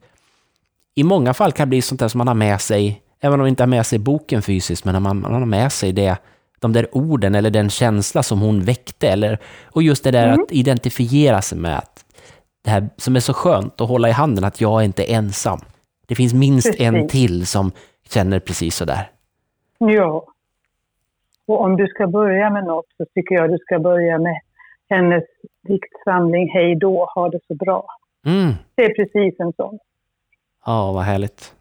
i 0.94 1.04
många 1.04 1.34
fall 1.34 1.52
kan 1.52 1.68
bli 1.68 1.82
sånt 1.82 2.00
där 2.00 2.08
som 2.08 2.18
man 2.18 2.28
har 2.28 2.34
med 2.34 2.60
sig, 2.60 3.02
även 3.20 3.34
om 3.34 3.40
man 3.40 3.48
inte 3.48 3.62
har 3.62 3.68
med 3.68 3.86
sig 3.86 3.98
boken 3.98 4.42
fysiskt, 4.42 4.84
men 4.84 5.02
man, 5.02 5.20
man 5.20 5.32
har 5.32 5.46
med 5.46 5.72
sig 5.72 5.92
det, 5.92 6.16
de 6.60 6.72
där 6.72 6.96
orden 6.96 7.34
eller 7.34 7.50
den 7.50 7.70
känsla 7.70 8.22
som 8.22 8.40
hon 8.40 8.60
väckte. 8.64 9.08
Eller, 9.08 9.38
och 9.64 9.82
just 9.82 10.04
det 10.04 10.10
där 10.10 10.26
Mm. 10.28 10.40
att 10.40 10.52
identifiera 10.52 11.42
sig 11.42 11.58
med 11.58 11.78
att 11.78 12.04
det 12.64 12.70
här 12.70 12.88
som 12.96 13.16
är 13.16 13.20
så 13.20 13.32
skönt 13.32 13.80
att 13.80 13.88
hålla 13.88 14.08
i 14.08 14.12
handen, 14.12 14.44
att 14.44 14.60
jag 14.60 14.80
är 14.80 14.84
inte 14.84 15.04
ensam. 15.04 15.58
Det 16.06 16.14
finns 16.14 16.34
minst 16.34 16.74
en 16.80 16.94
Precis. 16.94 17.10
till 17.10 17.46
som 17.46 17.72
känner 18.08 18.40
precis 18.40 18.76
så 18.76 18.84
där. 18.84 19.10
Ja. 19.78 20.24
Och 21.46 21.60
om 21.60 21.76
du 21.76 21.86
ska 21.86 22.06
börja 22.06 22.50
med 22.50 22.64
något 22.64 22.86
så 22.96 23.04
tycker 23.14 23.34
jag 23.34 23.50
du 23.50 23.58
ska 23.58 23.78
börja 23.78 24.18
med 24.18 24.40
hennes 24.90 25.24
diktsamling 25.68 26.50
Hej 26.52 26.74
då, 26.76 27.08
ha 27.14 27.28
det 27.28 27.40
så 27.48 27.54
bra. 27.54 27.86
Mm. 28.26 28.52
Det 28.74 28.84
är 28.84 28.94
precis 28.94 29.40
en 29.40 29.52
sån. 29.52 29.78
Ja, 30.66 30.92
vad 30.92 31.02
härligt. 31.02 31.52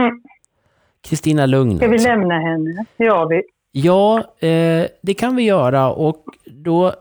Mm. 0.00 0.22
Kristina 1.08 1.46
Lugn. 1.46 1.76
Ska 1.76 1.86
vi 1.86 1.92
alltså. 1.92 2.08
lämna 2.08 2.40
henne? 2.40 2.84
Ja, 2.96 3.24
vi, 3.24 3.42
Ja, 3.72 4.18
eh, 4.38 4.86
det 5.02 5.14
kan 5.18 5.36
vi 5.36 5.42
göra 5.42 5.92
och 5.92 6.24
då, 6.44 6.92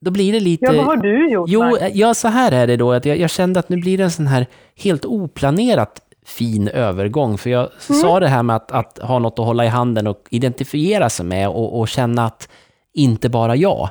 då 0.00 0.10
blir 0.10 0.32
det 0.32 0.40
lite... 0.40 0.64
Ja, 0.64 0.72
vad 0.72 0.84
har 0.84 0.96
du 0.96 1.30
gjort? 1.30 1.48
Jo, 1.50 1.60
Max? 1.60 1.82
ja, 1.94 2.14
så 2.14 2.28
här 2.28 2.52
är 2.52 2.66
det 2.66 2.76
då, 2.76 2.92
att 2.92 3.04
jag, 3.04 3.16
jag 3.18 3.30
kände 3.30 3.60
att 3.60 3.68
nu 3.68 3.76
blir 3.76 3.98
det 3.98 4.04
en 4.04 4.10
sån 4.10 4.26
här 4.26 4.46
helt 4.76 5.04
oplanerat 5.04 6.00
fin 6.24 6.68
övergång. 6.68 7.38
För 7.38 7.50
jag 7.50 7.68
sa 7.78 8.20
det 8.20 8.28
här 8.28 8.42
med 8.42 8.56
att, 8.56 8.72
att 8.72 8.98
ha 8.98 9.18
något 9.18 9.38
att 9.38 9.44
hålla 9.46 9.64
i 9.64 9.68
handen 9.68 10.06
och 10.06 10.26
identifiera 10.30 11.08
sig 11.10 11.26
med 11.26 11.48
och, 11.48 11.80
och 11.80 11.88
känna 11.88 12.24
att 12.26 12.48
inte 12.92 13.28
bara 13.28 13.56
jag. 13.56 13.88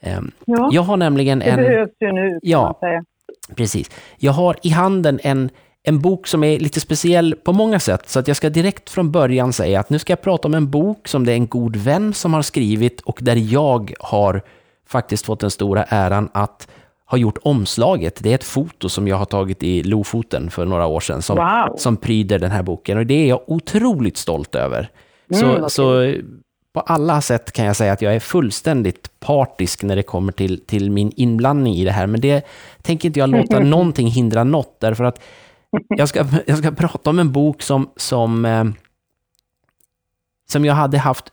Ehm, 0.00 0.30
Ja, 0.44 0.68
Jag 0.72 0.82
har 0.82 0.96
nämligen 0.96 1.38
det 1.38 1.44
en... 1.44 1.56
behövs 1.56 1.90
ju 2.00 2.12
nu, 2.12 2.30
kan 2.30 2.40
Ja. 2.42 2.62
man 2.62 2.74
säga. 2.80 3.04
Precis. 3.56 3.90
Jag 4.18 4.32
har 4.32 4.56
i 4.62 4.68
handen 4.68 5.20
en, 5.22 5.50
en 5.82 6.00
bok 6.00 6.26
som 6.26 6.44
är 6.44 6.58
lite 6.58 6.80
speciell 6.80 7.34
på 7.34 7.52
många 7.52 7.80
sätt, 7.80 8.08
så 8.08 8.18
att 8.18 8.28
jag 8.28 8.36
ska 8.36 8.50
direkt 8.50 8.90
från 8.90 9.10
början 9.12 9.52
säga 9.52 9.80
att 9.80 9.90
nu 9.90 9.98
ska 9.98 10.12
jag 10.12 10.22
prata 10.22 10.48
om 10.48 10.54
en 10.54 10.70
bok 10.70 11.08
som 11.08 11.26
det 11.26 11.32
är 11.32 11.36
en 11.36 11.46
god 11.46 11.76
vän 11.76 12.14
som 12.14 12.34
har 12.34 12.42
skrivit 12.42 13.00
och 13.00 13.18
där 13.22 13.36
jag 13.36 13.92
har 14.00 14.42
faktiskt 14.88 15.26
fått 15.26 15.40
den 15.40 15.50
stora 15.50 15.84
äran 15.84 16.28
att 16.32 16.68
ha 17.10 17.18
gjort 17.18 17.38
omslaget. 17.42 18.18
Det 18.22 18.30
är 18.30 18.34
ett 18.34 18.44
foto 18.44 18.88
som 18.88 19.08
jag 19.08 19.16
har 19.16 19.24
tagit 19.24 19.62
i 19.62 19.82
Lofoten 19.82 20.50
för 20.50 20.64
några 20.64 20.86
år 20.86 21.00
sedan 21.00 21.22
som, 21.22 21.36
Wow. 21.36 21.76
som 21.76 21.96
pryder 21.96 22.38
den 22.38 22.50
här 22.50 22.62
boken 22.62 22.98
och 22.98 23.06
det 23.06 23.14
är 23.14 23.26
jag 23.28 23.40
otroligt 23.46 24.16
stolt 24.16 24.54
över. 24.54 24.90
Mm, 25.34 25.40
så, 25.40 25.68
så 25.70 26.14
på 26.78 26.82
alla 26.92 27.20
sätt 27.20 27.52
kan 27.52 27.64
jag 27.64 27.76
säga 27.76 27.92
att 27.92 28.02
jag 28.02 28.14
är 28.14 28.20
fullständigt 28.20 29.20
partisk 29.20 29.82
när 29.82 29.96
det 29.96 30.02
kommer 30.02 30.32
till, 30.32 30.66
till 30.66 30.90
min 30.90 31.12
inblandning 31.16 31.74
i 31.74 31.84
det 31.84 31.92
här. 31.92 32.06
Men 32.06 32.20
det 32.20 32.46
tänker 32.82 33.08
inte 33.08 33.20
jag 33.20 33.28
låta 33.28 33.58
någonting 33.60 34.08
hindra 34.08 34.44
något, 34.44 34.80
därför 34.80 35.04
att 35.04 35.20
jag 35.88 36.08
ska, 36.08 36.26
jag 36.46 36.58
ska 36.58 36.70
prata 36.70 37.10
om 37.10 37.18
en 37.18 37.32
bok 37.32 37.62
som, 37.62 37.90
som, 37.96 38.44
eh, 38.44 38.64
som 40.50 40.64
jag 40.64 40.74
hade 40.74 40.98
haft 40.98 41.24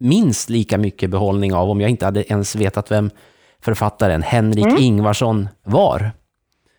minst 0.00 0.50
lika 0.50 0.78
mycket 0.78 1.10
behållning 1.10 1.54
av 1.54 1.70
om 1.70 1.80
jag 1.80 1.90
inte 1.90 2.04
hade 2.04 2.32
ens 2.32 2.56
vetat 2.56 2.90
vem 2.90 3.10
författaren 3.60 4.22
Henrik 4.22 4.66
Mm. 4.66 4.82
Ingvarsson 4.82 5.48
var. 5.64 6.10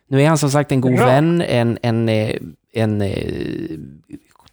Nu 0.10 0.22
är 0.22 0.28
han 0.28 0.38
som 0.38 0.50
sagt 0.50 0.72
en 0.72 0.82
god 0.82 0.96
Bra. 0.96 1.06
vän, 1.06 1.42
en, 1.42 1.78
en, 1.82 2.10
eh, 2.10 2.36
en 2.74 3.02
eh, 3.02 3.80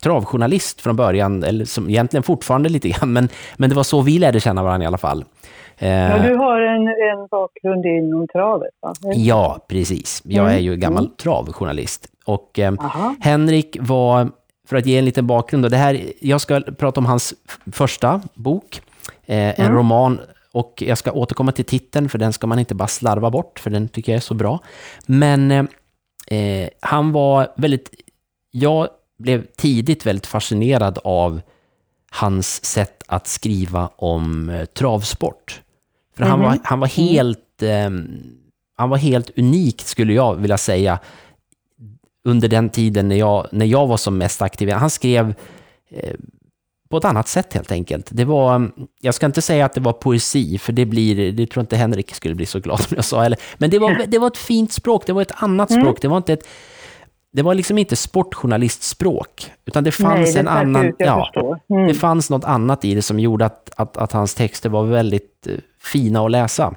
travjournalist 0.04 0.80
från 0.80 0.96
början, 0.96 1.42
eller 1.44 1.64
som 1.64 1.90
egentligen 1.90 2.22
fortfarande 2.22 2.68
lite 2.68 2.88
grann, 2.88 3.12
men, 3.12 3.28
men 3.56 3.70
det 3.70 3.76
var 3.76 3.82
så 3.82 4.00
vi 4.00 4.18
lärde 4.18 4.40
känna 4.40 4.62
varandra 4.62 4.84
i 4.84 4.86
alla 4.86 4.98
fall. 4.98 5.24
Eh, 5.78 5.88
Ja, 5.88 6.18
du 6.28 6.34
har 6.36 6.60
en, 6.60 6.88
en 6.88 7.26
bakgrund 7.30 7.86
inom 7.86 8.28
travet, 8.28 8.70
va? 8.82 8.94
Ja, 9.14 9.58
precis. 9.68 10.22
Jag 10.24 10.44
Mm. 10.44 10.56
är 10.56 10.60
ju 10.60 10.76
gammal 10.76 11.08
travjournalist. 11.08 12.06
Och 12.26 12.58
eh. 12.58 12.74
Henrik 13.20 13.76
var, 13.80 14.28
för 14.68 14.76
att 14.76 14.86
ge 14.86 14.98
en 14.98 15.04
liten 15.04 15.26
bakgrund, 15.26 15.64
då, 15.64 15.68
det 15.68 15.76
här, 15.76 16.00
jag 16.20 16.40
ska 16.40 16.60
prata 16.60 17.00
om 17.00 17.06
hans 17.06 17.34
första 17.72 18.20
bok, 18.34 18.80
eh, 19.26 19.60
en 19.60 19.66
Mm. 19.66 19.78
roman, 19.78 20.20
och 20.52 20.82
jag 20.86 20.98
ska 20.98 21.12
återkomma 21.12 21.52
till 21.52 21.64
titeln, 21.64 22.08
för 22.08 22.18
den 22.18 22.32
ska 22.32 22.46
man 22.46 22.58
inte 22.58 22.74
bara 22.74 22.88
slarva 22.88 23.30
bort, 23.30 23.58
för 23.58 23.70
den 23.70 23.88
tycker 23.88 24.12
jag 24.12 24.16
är 24.16 24.20
så 24.20 24.34
bra. 24.34 24.58
Men 25.06 25.50
eh, 25.50 25.64
eh, 26.38 26.68
han 26.80 27.12
var 27.12 27.48
väldigt, 27.56 27.90
jag 28.50 28.88
blev 29.18 29.46
tidigt 29.56 30.06
väldigt 30.06 30.26
fascinerad 30.26 30.98
av 31.04 31.40
hans 32.10 32.64
sätt 32.64 33.02
att 33.06 33.26
skriva 33.26 33.90
om 33.96 34.48
eh, 34.50 34.64
travsport. 34.64 35.62
För 36.16 36.24
han, 36.24 36.38
Mhm. 36.38 36.48
var, 36.48 36.58
han 36.64 36.80
var 36.80 36.86
helt, 36.88 37.62
eh, 37.62 37.90
han 38.76 38.90
var 38.90 38.96
helt 38.96 39.38
unik 39.38 39.80
skulle 39.82 40.12
jag 40.12 40.34
vilja 40.34 40.58
säga 40.58 40.98
under 42.24 42.48
den 42.48 42.70
tiden 42.70 43.08
när 43.08 43.16
jag, 43.16 43.46
när 43.52 43.66
jag 43.66 43.86
var 43.86 43.96
som 43.96 44.18
mest 44.18 44.42
aktiv. 44.42 44.70
Han 44.70 44.90
skrev 44.90 45.34
eh, 45.90 46.14
på 46.90 46.96
ett 46.96 47.04
annat 47.04 47.28
sätt 47.28 47.54
helt 47.54 47.72
enkelt. 47.72 48.08
Det 48.12 48.24
var, 48.24 48.70
jag 49.00 49.14
ska 49.14 49.26
inte 49.26 49.42
säga 49.42 49.64
att 49.64 49.72
det 49.72 49.80
var 49.80 49.92
poesi, 49.92 50.58
för 50.58 50.72
det 50.72 50.84
blir, 50.86 51.32
det 51.32 51.46
tror 51.46 51.60
jag 51.60 51.62
inte 51.62 51.76
Henrik 51.76 52.14
skulle 52.14 52.34
bli 52.34 52.46
så 52.46 52.60
glad 52.60 52.80
om 52.80 52.86
jag 52.96 53.04
sa, 53.04 53.24
eller, 53.24 53.38
men 53.58 53.70
det 53.70 53.78
var, 53.78 54.02
det 54.06 54.18
var 54.18 54.26
ett 54.26 54.36
fint 54.36 54.72
språk, 54.72 55.06
det 55.06 55.12
var 55.12 55.22
ett 55.22 55.32
annat 55.42 55.70
Mm. 55.70 55.82
språk, 55.82 55.98
det 56.02 56.08
var 56.08 56.16
inte 56.16 56.32
ett 56.32 56.46
det 57.34 57.42
var 57.42 57.54
liksom 57.54 57.78
inte 57.78 57.96
sportjournalistspråk, 57.96 59.50
utan 59.64 59.84
det 59.84 59.92
fanns 59.92 60.34
Nej, 60.34 60.38
en 60.38 60.48
annan... 60.48 60.92
jag 60.98 61.26
förstår. 61.26 61.60
Mm. 61.70 61.88
Det 61.88 61.94
fanns 61.94 62.30
något 62.30 62.44
annat 62.44 62.84
i 62.84 62.94
det 62.94 63.02
som 63.02 63.20
gjorde 63.20 63.46
att, 63.46 63.70
att, 63.76 63.96
att 63.96 64.12
hans 64.12 64.34
texter 64.34 64.68
var 64.68 64.84
väldigt 64.84 65.46
eh, 65.46 65.54
fina 65.82 66.24
att 66.24 66.30
läsa, 66.30 66.74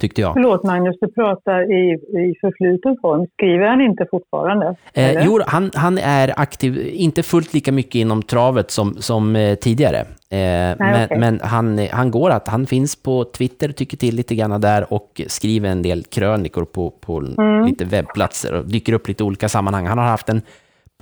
tyckte 0.00 0.20
jag. 0.20 0.32
Förlåt 0.32 0.64
Magnus, 0.64 0.96
du 1.00 1.08
pratar 1.08 1.72
i, 1.72 1.92
i 1.94 2.34
förfluten 2.40 2.96
form. 3.00 3.26
Skriver 3.34 3.66
han 3.66 3.80
inte 3.80 4.06
fortfarande? 4.10 4.76
Eh, 4.94 5.24
jo, 5.24 5.40
han, 5.46 5.70
han 5.74 5.98
är 5.98 6.32
aktiv, 6.36 6.90
inte 6.92 7.22
fullt 7.22 7.54
lika 7.54 7.72
mycket 7.72 7.94
inom 7.94 8.22
travet 8.22 8.70
som, 8.70 8.94
som 8.98 9.36
eh, 9.36 9.54
tidigare. 9.54 9.98
Eh, 9.98 10.38
men 10.78 11.04
okej. 11.04 11.18
men 11.18 11.40
han, 11.40 11.78
han 11.92 12.10
går 12.10 12.30
att, 12.30 12.48
han 12.48 12.66
finns 12.66 13.02
på 13.02 13.24
Twitter, 13.24 13.68
tycker 13.68 13.96
till 13.96 14.14
lite 14.14 14.34
grann 14.34 14.60
där 14.60 14.92
och 14.92 15.20
skriver 15.26 15.68
en 15.68 15.82
del 15.82 16.04
krönikor 16.04 16.64
på, 16.64 16.90
på 16.90 17.18
Mm. 17.38 17.66
lite 17.66 17.84
webbplatser 17.84 18.54
och 18.54 18.66
dyker 18.66 18.92
upp 18.92 19.08
lite 19.08 19.24
olika 19.24 19.48
sammanhang. 19.48 19.86
Han 19.86 19.98
har 19.98 20.04
haft 20.04 20.28
en 20.28 20.42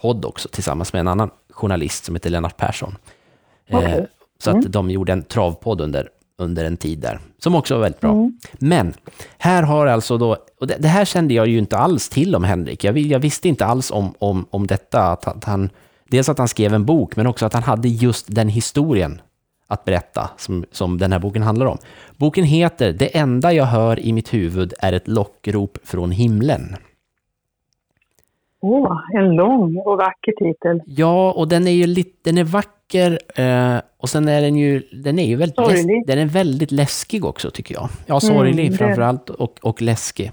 podd 0.01 0.25
också 0.25 0.49
tillsammans 0.49 0.93
med 0.93 1.01
en 1.01 1.09
annan 1.09 1.31
journalist 1.51 2.05
som 2.05 2.15
heter 2.15 2.31
Lennart 2.31 2.57
Persson. 2.57 2.97
Eh. 3.67 3.95
Mm. 3.95 4.07
så 4.39 4.51
att 4.51 4.73
de 4.73 4.91
gjorde 4.91 5.13
en 5.13 5.23
travpodd 5.23 5.81
under, 5.81 6.09
under 6.39 6.65
en 6.65 6.77
tid 6.77 6.99
där, 6.99 7.19
som 7.39 7.55
också 7.55 7.75
var 7.75 7.83
väldigt 7.83 8.01
bra. 8.01 8.13
Mm. 8.13 8.39
Men 8.59 8.95
här 9.39 9.63
har 9.63 9.87
alltså 9.87 10.19
då, 10.19 10.37
och 10.61 10.67
det, 10.67 10.77
det 10.79 10.89
här 10.89 11.05
kände 11.05 11.35
jag 11.35 11.47
ju 11.47 11.59
inte 11.59 11.77
alls 11.77 12.09
till 12.09 12.35
om 12.35 12.45
Henrik. 12.45 12.85
Jag, 12.85 12.99
jag 12.99 13.19
visste 13.19 13.49
inte 13.49 13.67
alls 13.67 13.91
om, 13.91 14.15
om, 14.19 14.47
om 14.51 14.67
detta, 14.67 15.03
att, 15.03 15.27
att 15.27 15.45
han, 15.45 15.71
dels 16.09 16.29
att 16.29 16.39
han 16.39 16.49
skrev 16.49 16.75
en 16.75 16.85
bok, 16.85 17.17
men 17.17 17.27
också 17.27 17.47
att 17.47 17.55
han 17.55 17.63
hade 17.63 17.89
just 17.89 18.35
den 18.35 18.49
historien 18.49 19.21
att 19.67 19.85
berätta 19.85 20.31
som, 20.37 20.65
som 20.73 20.99
den 20.99 21.13
här 21.13 21.19
boken 21.19 21.43
handlar 21.43 21.67
om. 21.67 21.79
Boken 22.17 22.45
heter 22.45 22.93
Det 22.93 23.17
enda 23.17 23.53
jag 23.53 23.65
hör 23.65 24.01
i 24.01 24.13
mitt 24.13 24.35
huvud 24.35 24.75
är 24.79 24.93
ett 24.93 25.09
lockrop 25.09 25.79
från 25.85 26.11
himlen. 26.11 26.77
Åh, 28.61 29.01
en 29.15 29.37
lång 29.37 29.77
och 29.77 29.97
vacker 29.99 30.33
titel. 30.33 30.83
Ja, 30.87 31.33
och 31.33 31.49
den 31.49 31.67
är 31.67 31.71
ju 31.73 31.87
lite, 31.87 32.11
den 32.23 32.39
är 32.39 32.45
vacker 32.45 32.76
eh, 32.95 33.77
och 33.99 34.09
sen 34.09 34.29
är 34.29 34.41
den 34.43 34.57
ju, 34.57 34.83
den 34.93 35.19
är 35.19 35.27
ju 35.27 35.37
väldigt, 35.37 35.59
läs, 35.59 35.87
den 36.07 36.19
är 36.19 36.27
väldigt 36.27 36.71
läskig 36.73 37.25
också 37.25 37.51
tycker 37.51 37.75
jag. 37.75 37.89
Ja, 38.07 38.21
sorglig 38.21 38.71
det- 38.71 38.77
framförallt 38.77 39.31
och, 39.31 39.59
och 39.63 39.83
läskig. 39.83 40.33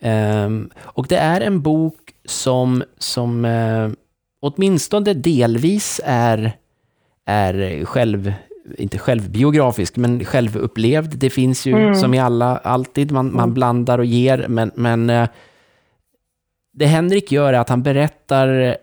Ehm, 0.00 0.70
och 0.82 1.06
det 1.08 1.16
är 1.16 1.40
en 1.40 1.60
bok 1.62 1.94
som, 2.24 2.82
som 2.98 3.44
eh, 3.44 3.88
åtminstone 4.40 5.14
delvis 5.14 6.00
är, 6.04 6.52
är 7.26 7.84
själv, 7.84 8.32
inte 8.78 8.98
självbiografisk, 8.98 9.96
men 9.96 10.24
självupplevd. 10.24 11.18
Det 11.18 11.30
finns 11.30 11.66
ju 11.66 11.72
Mm. 11.72 11.94
som 11.94 12.14
i 12.14 12.18
alla, 12.18 12.56
alltid, 12.56 13.12
man, 13.12 13.34
man 13.34 13.54
blandar 13.54 13.98
och 13.98 14.04
ger, 14.04 14.46
men, 14.48 14.70
men 14.74 15.10
eh, 15.10 15.28
det 16.72 16.86
Henrik 16.86 17.32
gör 17.32 17.52
är 17.52 17.58
att 17.58 17.68
han 17.68 17.82
berättar 17.82 18.76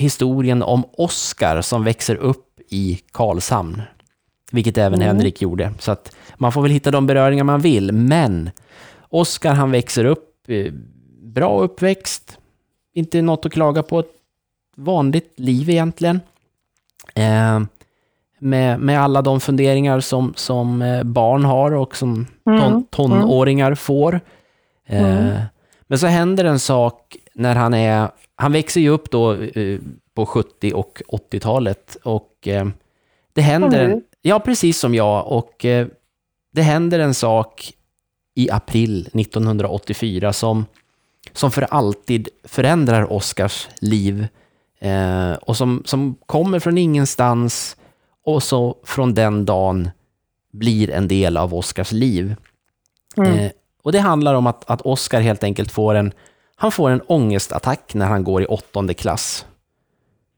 historien 0.00 0.62
om 0.62 0.84
Oscar 0.92 1.60
som 1.60 1.84
växer 1.84 2.16
upp 2.16 2.60
i 2.68 3.00
Karlshamn. 3.12 3.82
Vilket 4.52 4.78
även 4.78 5.02
Mm. 5.02 5.06
Henrik 5.16 5.42
gjorde. 5.42 5.72
Så 5.78 5.92
att 5.92 6.16
man 6.38 6.52
får 6.52 6.62
väl 6.62 6.70
hitta 6.70 6.90
de 6.90 7.06
beröringar 7.06 7.44
man 7.44 7.60
vill. 7.60 7.92
Men 7.92 8.50
Oscar 9.08 9.52
han 9.54 9.70
växer 9.70 10.04
upp, 10.04 10.34
eh, 10.48 10.72
bra 11.22 11.60
uppväxt, 11.60 12.38
inte 12.94 13.22
något 13.22 13.46
att 13.46 13.52
klaga 13.52 13.82
på. 13.82 13.98
Ett 14.00 14.06
vanligt 14.76 15.32
liv 15.36 15.70
egentligen. 15.70 16.20
Eh, 17.14 17.60
med, 18.38 18.80
med 18.80 19.00
alla 19.00 19.22
de 19.22 19.40
funderingar 19.40 20.00
som, 20.00 20.32
som 20.36 20.82
eh, 20.82 21.02
barn 21.02 21.44
har 21.44 21.70
och 21.70 21.96
som 21.96 22.26
ton, 22.44 22.58
Mm, 22.58 22.84
tonåringar 22.90 23.74
får. 23.74 24.20
Eh, 24.86 25.02
Mm. 25.18 25.40
Men 25.86 25.98
så 25.98 26.06
händer 26.06 26.44
en 26.44 26.58
sak 26.58 27.16
när 27.34 27.54
han 27.54 27.74
är... 27.74 28.08
Han 28.40 28.52
växer 28.52 28.80
ju 28.80 28.88
upp 28.88 29.10
då 29.10 29.34
eh, 29.34 29.78
på 30.14 30.26
70 30.26 30.72
och 30.74 31.02
80-talet 31.08 31.96
och 32.02 32.48
eh, 32.48 32.68
det 33.32 33.40
händer... 33.40 33.88
Du. 33.88 34.04
ja, 34.22 34.40
precis 34.40 34.78
som 34.78 34.94
jag. 34.94 35.26
Och 35.26 35.64
eh, 35.64 35.86
det 36.52 36.62
händer 36.62 36.98
en 36.98 37.14
sak 37.14 37.72
i 38.34 38.50
april 38.50 39.08
1984 39.14 40.32
som, 40.32 40.66
som 41.32 41.50
för 41.50 41.62
alltid 41.62 42.28
förändrar 42.44 43.12
Oscars 43.12 43.68
liv 43.80 44.26
eh, 44.78 45.32
och 45.32 45.56
som, 45.56 45.82
som 45.84 46.16
kommer 46.26 46.58
från 46.58 46.78
ingenstans 46.78 47.76
och 48.24 48.42
så 48.42 48.76
från 48.84 49.14
den 49.14 49.44
dagen 49.44 49.90
blir 50.52 50.90
en 50.90 51.08
del 51.08 51.36
av 51.36 51.54
Oscars 51.54 51.92
liv. 51.92 52.36
Mm. 53.16 53.38
Eh, 53.38 53.50
och 53.82 53.92
det 53.92 54.00
handlar 54.00 54.34
om 54.34 54.46
att, 54.46 54.70
att 54.70 54.82
Oscar 54.82 55.20
helt 55.20 55.44
enkelt 55.44 55.72
får 55.72 55.94
en, 55.94 56.12
han 56.60 56.72
får 56.72 56.90
en 56.90 57.00
ångestattack 57.06 57.94
när 57.94 58.06
han 58.06 58.24
går 58.24 58.42
i 58.42 58.46
åttonde 58.46 58.94
klass 58.94 59.46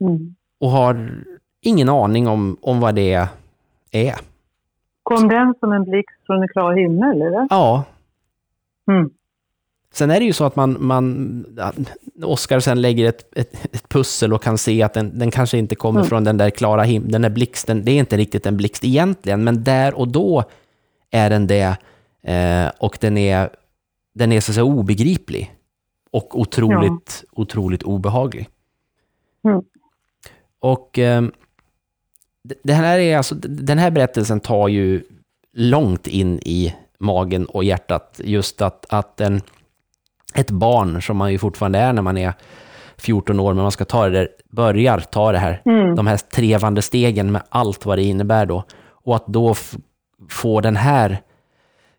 Mm. 0.01 0.35
och 0.59 0.69
har 0.69 1.23
ingen 1.61 1.89
aning 1.89 2.27
om, 2.27 2.57
om 2.61 2.79
vad 2.79 2.95
det 2.95 3.27
är. 3.91 4.15
Kom 5.03 5.27
den 5.27 5.53
som 5.59 5.71
en 5.71 5.83
blixt 5.83 6.25
från 6.25 6.41
en 6.41 6.47
klar 6.47 6.73
himmel, 6.73 7.21
eller? 7.21 7.47
Ja, 7.49 7.83
Mm. 8.87 9.09
Sen 9.93 10.11
är 10.11 10.19
det 10.19 10.25
ju 10.25 10.33
så 10.33 10.45
att 10.45 10.55
man, 10.55 10.77
man 10.79 11.45
Oskar 12.23 12.59
sen 12.59 12.81
lägger 12.81 13.09
ett, 13.09 13.37
ett, 13.37 13.75
ett, 13.75 13.89
pussel 13.89 14.33
och 14.33 14.43
kan 14.43 14.57
se 14.57 14.83
att 14.83 14.93
den, 14.93 15.19
den 15.19 15.31
kanske 15.31 15.57
inte 15.57 15.75
kommer 15.75 15.99
mm. 15.99 16.09
från 16.09 16.23
den 16.23 16.37
där 16.37 16.49
klara 16.49 16.83
himlen, 16.83 17.11
den 17.11 17.21
där 17.21 17.29
blixten, 17.29 17.85
det 17.85 17.91
är 17.91 17.99
inte 17.99 18.17
riktigt 18.17 18.45
en 18.45 18.57
blixt 18.57 18.83
egentligen, 18.83 19.43
men 19.43 19.63
där 19.63 19.93
och 19.93 20.07
då 20.07 20.43
är 21.11 21.29
den 21.29 21.47
det, 21.47 21.77
eh, 22.23 22.71
och 22.79 22.97
den 23.01 23.17
är, 23.17 23.49
den 24.13 24.31
är 24.31 24.39
så 24.39 24.51
att 24.51 24.55
säga 24.55 24.63
obegriplig 24.63 25.55
och 26.13 26.39
otroligt, 26.39 27.23
ja. 27.23 27.41
otroligt 27.41 27.83
obehaglig. 27.83 28.49
Mm. 29.47 29.61
Och 30.59 30.99
eh, 30.99 31.23
det 32.63 32.73
här 32.73 32.99
är 32.99 33.17
alltså, 33.17 33.35
den 33.35 33.77
här 33.77 33.91
berättelsen 33.91 34.39
tar 34.39 34.67
ju 34.67 35.03
långt 35.53 36.07
in 36.07 36.39
i 36.39 36.75
magen 36.99 37.45
och 37.45 37.63
hjärtat, 37.63 38.21
just 38.23 38.61
att, 38.61 38.85
att 38.93 39.21
en 39.21 39.41
ett 40.33 40.51
barn, 40.51 41.01
som 41.01 41.17
man 41.17 41.31
ju 41.31 41.37
fortfarande 41.37 41.79
är 41.79 41.93
när 41.93 42.01
man 42.01 42.17
är 42.17 42.33
14 42.97 43.39
år, 43.39 43.53
men 43.53 43.61
man 43.61 43.71
ska 43.71 43.85
ta 43.85 44.09
det 44.09 44.19
där, 44.19 44.27
börjar 44.49 44.99
ta 44.99 45.31
det 45.31 45.37
här, 45.37 45.61
mm. 45.65 45.95
de 45.95 46.07
här 46.07 46.17
trevande 46.17 46.81
stegen 46.81 47.31
med 47.31 47.43
allt 47.49 47.85
vad 47.85 47.97
det 47.97 48.03
innebär 48.03 48.45
då. 48.45 48.63
Och 48.89 49.15
att 49.15 49.27
då 49.27 49.55
få 50.29 50.61
den 50.61 50.75
här 50.75 51.21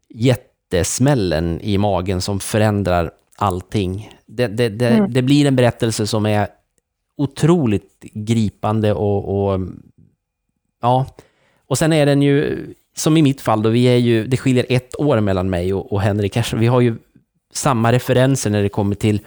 jättesmällen 0.08 1.60
i 1.60 1.78
magen 1.78 2.20
som 2.20 2.40
förändrar 2.40 3.10
allting. 3.36 4.10
Det, 4.26 4.46
det, 4.46 4.68
det, 4.68 4.88
mm. 4.88 5.12
det 5.12 5.22
blir 5.22 5.46
en 5.46 5.56
berättelse 5.56 6.06
som 6.06 6.26
är 6.26 6.48
otroligt 7.16 8.04
gripande 8.12 8.92
och, 8.92 9.48
och, 9.52 9.60
ja. 10.82 11.06
Och 11.66 11.78
sen 11.78 11.92
är 11.92 12.06
den 12.06 12.22
ju, 12.22 12.66
som 12.96 13.16
i 13.16 13.22
mitt 13.22 13.40
fall 13.40 13.62
då, 13.62 13.70
vi 13.70 13.84
är 13.84 13.96
ju, 13.96 14.26
det 14.26 14.36
skiljer 14.36 14.66
ett 14.68 15.00
år 15.00 15.20
mellan 15.20 15.50
mig 15.50 15.74
och, 15.74 15.92
och 15.92 16.00
Henrik 16.00 16.36
Vi 16.54 16.66
har 16.66 16.80
ju 16.80 16.96
samma 17.52 17.92
referenser 17.92 18.50
när 18.50 18.62
det 18.62 18.68
kommer 18.68 18.94
till 18.94 19.20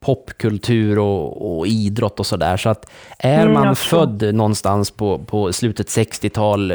popkultur 0.00 0.98
och, 0.98 1.58
och 1.58 1.66
idrott 1.66 2.20
och 2.20 2.26
sådär. 2.26 2.56
Så 2.56 2.68
att 2.68 2.90
är 3.18 3.42
mm, 3.42 3.52
man 3.52 3.76
född 3.76 4.34
någonstans 4.34 4.90
på, 4.90 5.18
på 5.18 5.52
slutet 5.52 5.86
60-tal, 5.86 6.72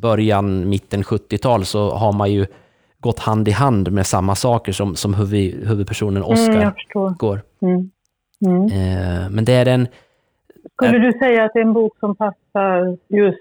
början, 0.00 0.68
mitten 0.68 1.02
70-tal 1.02 1.64
så 1.64 1.90
har 1.90 2.12
man 2.12 2.32
ju 2.32 2.46
gått 3.00 3.18
hand 3.18 3.48
i 3.48 3.50
hand 3.50 3.92
med 3.92 4.06
samma 4.06 4.34
saker 4.34 4.72
som, 4.72 4.96
som 4.96 5.14
huvud, 5.14 5.68
huvudpersonen 5.68 6.22
Oscar 6.22 6.62
mm, 6.62 7.14
går. 7.18 7.40
Mm. 7.62 7.90
Mm. 8.46 8.64
Eh, 8.64 9.30
men 9.30 9.44
det 9.44 9.52
är 9.52 9.66
en... 9.66 9.88
Skulle 10.72 10.98
du 10.98 11.12
säga 11.12 11.44
att 11.44 11.52
det 11.54 11.60
är 11.60 11.64
en 11.64 11.72
bok 11.72 11.98
som 12.00 12.16
passar 12.16 12.98
just 13.08 13.38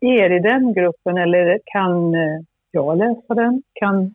er 0.00 0.30
i 0.30 0.38
den 0.38 0.72
gruppen 0.72 1.18
eller 1.18 1.60
kan 1.64 2.14
eh, 2.14 2.40
jag 2.70 2.98
läsa 2.98 3.34
den? 3.34 3.62
Kan 3.72 4.14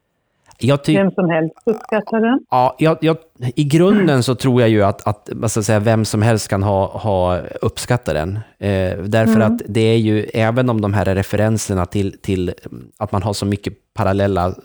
jag 0.61 0.79
vem 0.87 1.11
som 1.11 1.29
helst 1.29 1.53
uppskattar 1.65 2.21
den? 2.21 2.39
Ja, 2.49 2.75
jag, 2.79 2.97
jag, 3.01 3.17
I 3.55 3.63
grunden 3.63 4.23
så 4.23 4.35
tror 4.35 4.61
jag 4.61 4.69
ju 4.69 4.83
att, 4.83 5.07
att 5.07 5.29
vad 5.33 5.51
ska 5.51 5.63
säga, 5.63 5.79
vem 5.79 6.05
som 6.05 6.21
helst 6.21 6.47
kan 6.47 6.63
ha, 6.63 6.97
ha 6.97 7.39
uppskattat 7.61 8.15
den. 8.15 8.35
Eh, 8.59 8.97
därför 8.97 9.35
mm. 9.35 9.55
att 9.55 9.61
det 9.67 9.81
är 9.81 9.97
ju, 9.97 10.23
även 10.23 10.69
om 10.69 10.81
de 10.81 10.93
här 10.93 11.05
referenserna 11.05 11.85
till, 11.85 12.17
till 12.21 12.53
att 12.97 13.11
man 13.11 13.23
har 13.23 13.33
så 13.33 13.45
mycket 13.45 13.73
parallella 13.93 14.55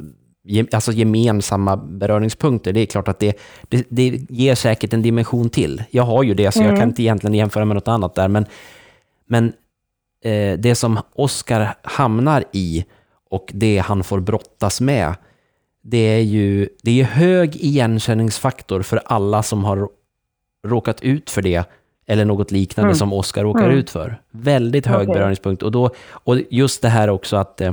alltså 0.72 0.92
gemensamma 0.92 1.76
beröringspunkter. 1.76 2.72
Det 2.72 2.80
är 2.80 2.86
klart 2.86 3.08
att 3.08 3.18
det, 3.18 3.38
det, 3.68 3.84
det 3.88 4.20
ger 4.28 4.54
säkert 4.54 4.92
en 4.92 5.02
dimension 5.02 5.50
till. 5.50 5.82
Jag 5.90 6.02
har 6.02 6.22
ju 6.22 6.34
det, 6.34 6.52
så 6.52 6.60
mm. 6.60 6.70
jag 6.70 6.80
kan 6.80 6.88
inte 6.88 7.02
egentligen 7.02 7.34
jämföra 7.34 7.64
med 7.64 7.74
något 7.74 7.88
annat 7.88 8.14
där. 8.14 8.28
Men, 8.28 8.46
men 9.26 9.52
eh, 10.24 10.58
det 10.58 10.74
som 10.74 10.98
Oscar 11.14 11.74
hamnar 11.82 12.44
i 12.52 12.84
och 13.30 13.50
det 13.54 13.78
han 13.78 14.04
får 14.04 14.20
brottas 14.20 14.80
med, 14.80 15.14
det 15.86 15.98
är 15.98 16.20
ju 16.20 16.68
det 16.82 17.00
är 17.00 17.04
hög 17.04 17.56
igenkänningsfaktor 17.56 18.82
för 18.82 19.00
alla 19.04 19.42
som 19.42 19.64
har 19.64 19.88
råkat 20.66 21.02
ut 21.02 21.30
för 21.30 21.42
det 21.42 21.64
eller 22.06 22.24
något 22.24 22.50
liknande 22.50 22.88
mm. 22.88 22.98
som 22.98 23.12
Oscar 23.12 23.42
råkar 23.42 23.64
mm. 23.64 23.76
ut 23.76 23.90
för. 23.90 24.20
Väldigt 24.30 24.86
hög 24.86 25.08
okay. 25.08 25.14
beröringspunkt. 25.14 25.62
Och, 25.62 25.72
då, 25.72 25.90
och 26.10 26.38
just 26.50 26.82
det 26.82 26.88
här 26.88 27.10
också 27.10 27.36
att, 27.36 27.60
eh, 27.60 27.72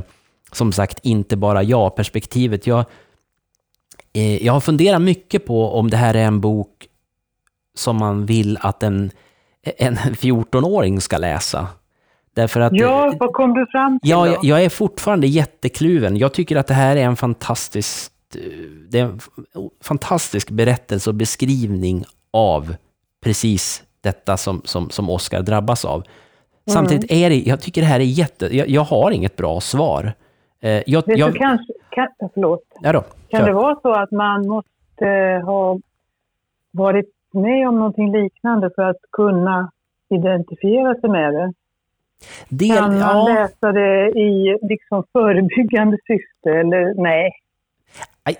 som 0.52 0.72
sagt, 0.72 0.98
inte 1.02 1.36
bara 1.36 1.62
jag-perspektivet. 1.62 2.66
Jag, 2.66 2.84
eh, 4.12 4.44
jag 4.46 4.52
har 4.52 4.60
funderat 4.60 5.02
mycket 5.02 5.46
på 5.46 5.70
om 5.70 5.90
det 5.90 5.96
här 5.96 6.14
är 6.14 6.24
en 6.24 6.40
bok 6.40 6.88
som 7.74 7.96
man 7.96 8.26
vill 8.26 8.58
att 8.60 8.82
en, 8.82 9.10
en 9.62 9.96
14-åring 9.96 11.00
ska 11.00 11.18
läsa. 11.18 11.68
Därför 12.34 12.60
att, 12.60 12.72
ja, 12.72 13.14
vad 13.20 13.32
kom 13.32 13.54
du 13.54 13.66
fram 13.66 14.00
till 14.00 14.10
ja, 14.10 14.26
jag, 14.26 14.38
jag 14.42 14.64
är 14.64 14.68
fortfarande 14.68 15.26
jättekluven. 15.26 16.16
Jag 16.16 16.32
tycker 16.32 16.56
att 16.56 16.66
det 16.66 16.74
här 16.74 16.96
är 16.96 17.04
en 17.04 17.16
fantastisk, 17.16 18.12
det 18.90 18.98
är 18.98 19.04
en 19.04 19.20
fantastisk 19.84 20.50
berättelse 20.50 21.10
och 21.10 21.14
beskrivning 21.14 22.04
av 22.30 22.74
precis 23.24 23.82
detta 24.00 24.36
som, 24.36 24.62
som, 24.64 24.90
som 24.90 25.10
Oscar 25.10 25.42
drabbas 25.42 25.84
av. 25.84 25.96
Mm. 25.96 26.06
Samtidigt 26.66 27.12
är 27.12 27.30
det, 27.30 27.36
jag 27.36 27.60
tycker 27.60 27.80
det 27.80 27.86
här 27.86 28.00
är 28.00 28.04
jätte, 28.04 28.56
jag, 28.56 28.68
jag 28.68 28.82
har 28.82 29.10
inget 29.10 29.36
bra 29.36 29.60
svar. 29.60 30.12
Eh, 30.60 30.70
jag, 30.70 31.04
jag, 31.06 31.32
du, 31.32 31.38
kanske, 31.38 31.72
kan, 31.90 32.08
förlåt. 32.34 32.62
Ja 32.80 32.92
då, 32.92 33.04
kan 33.28 33.44
det 33.44 33.52
vara 33.52 33.76
så 33.82 33.92
att 33.92 34.10
man 34.10 34.48
måste 34.48 35.06
ha 35.44 35.78
varit 36.70 37.10
med 37.32 37.68
om 37.68 37.76
någonting 37.76 38.12
liknande 38.12 38.70
för 38.74 38.82
att 38.82 39.00
kunna 39.12 39.70
identifiera 40.10 40.94
sig 40.94 41.10
med 41.10 41.34
det? 41.34 41.52
Del, 42.48 42.76
kan 42.76 42.98
man 42.98 42.98
ja. 42.98 43.28
läsa 43.28 43.72
det 43.72 44.08
i 44.08 44.58
liksom 44.62 45.04
förebyggande 45.12 45.98
syfte 46.06 46.50
eller 46.50 47.02
nej? 47.02 47.30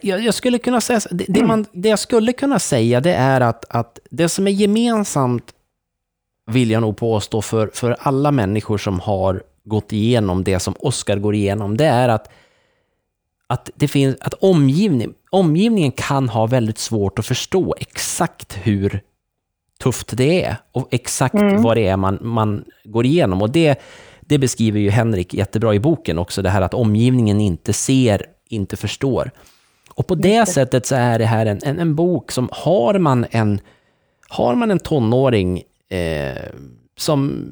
Jag, 0.01 0.21
jag 0.21 0.35
skulle 0.35 0.59
kunna 0.59 0.81
säga, 0.81 1.01
det, 1.11 1.25
det, 1.29 1.45
man, 1.45 1.67
det 1.73 1.89
jag 1.89 1.99
skulle 1.99 2.33
kunna 2.33 2.59
säga 2.59 3.01
det 3.01 3.15
är 3.15 3.41
att, 3.41 3.65
att 3.69 3.99
det 4.11 4.29
som 4.29 4.47
är 4.47 4.51
gemensamt, 4.51 5.55
vill 6.47 6.71
jag 6.71 6.81
nog 6.81 6.97
påstå, 6.97 7.43
för, 7.43 7.71
för 7.75 7.97
alla 7.99 8.31
människor 8.31 8.79
som 8.79 9.01
har 9.01 9.43
gått 9.65 9.93
igenom 9.93 10.45
det 10.45 10.59
som 10.59 10.75
Oscar 10.79 11.17
går 11.17 11.35
igenom, 11.35 11.77
det 11.77 11.87
är 11.87 12.09
att, 12.09 12.31
att, 13.47 13.71
det 13.75 13.89
finns, 13.89 14.17
att 14.21 14.35
omgivning, 14.35 15.15
omgivningen 15.31 15.93
kan 15.93 16.29
ha 16.29 16.47
väldigt 16.47 16.79
svårt 16.79 17.19
att 17.19 17.27
förstå 17.27 17.75
exakt 17.79 18.59
hur 18.63 19.01
tufft 19.83 20.17
det 20.17 20.45
är 20.45 20.57
och 20.73 20.89
exakt 20.91 21.35
mm. 21.35 21.63
vad 21.63 21.77
det 21.77 21.87
är 21.87 21.97
man, 21.97 22.19
man 22.21 22.65
går 22.85 23.07
igenom. 23.07 23.43
Och 23.43 23.51
det, 23.51 23.81
det 24.21 24.39
beskriver 24.39 24.81
ju 24.81 24.91
Henrik 24.91 25.35
jättebra 25.35 25.75
i 25.75 25.81
boken 25.81 26.19
också, 26.19 26.43
det 26.43 26.51
här 26.51 26.63
att 26.63 26.75
omgivningen 26.75 27.41
inte 27.41 27.73
ser, 27.73 28.27
inte 28.49 28.77
förstår. 28.77 29.31
Och 29.95 30.07
på 30.07 30.15
det 30.15 30.47
sättet 30.47 30.87
så 30.87 30.95
är 30.95 31.19
det 31.19 31.27
här 31.27 31.47
en, 31.47 31.61
en, 31.63 31.79
en, 31.79 31.95
bok 31.95 32.33
som 32.33 32.49
har 32.53 32.99
man 32.99 33.27
en, 33.31 33.61
har 34.29 34.55
man 34.55 34.71
en 34.71 34.79
tonåring 34.79 35.63
eh, 35.91 36.43
som 36.97 37.45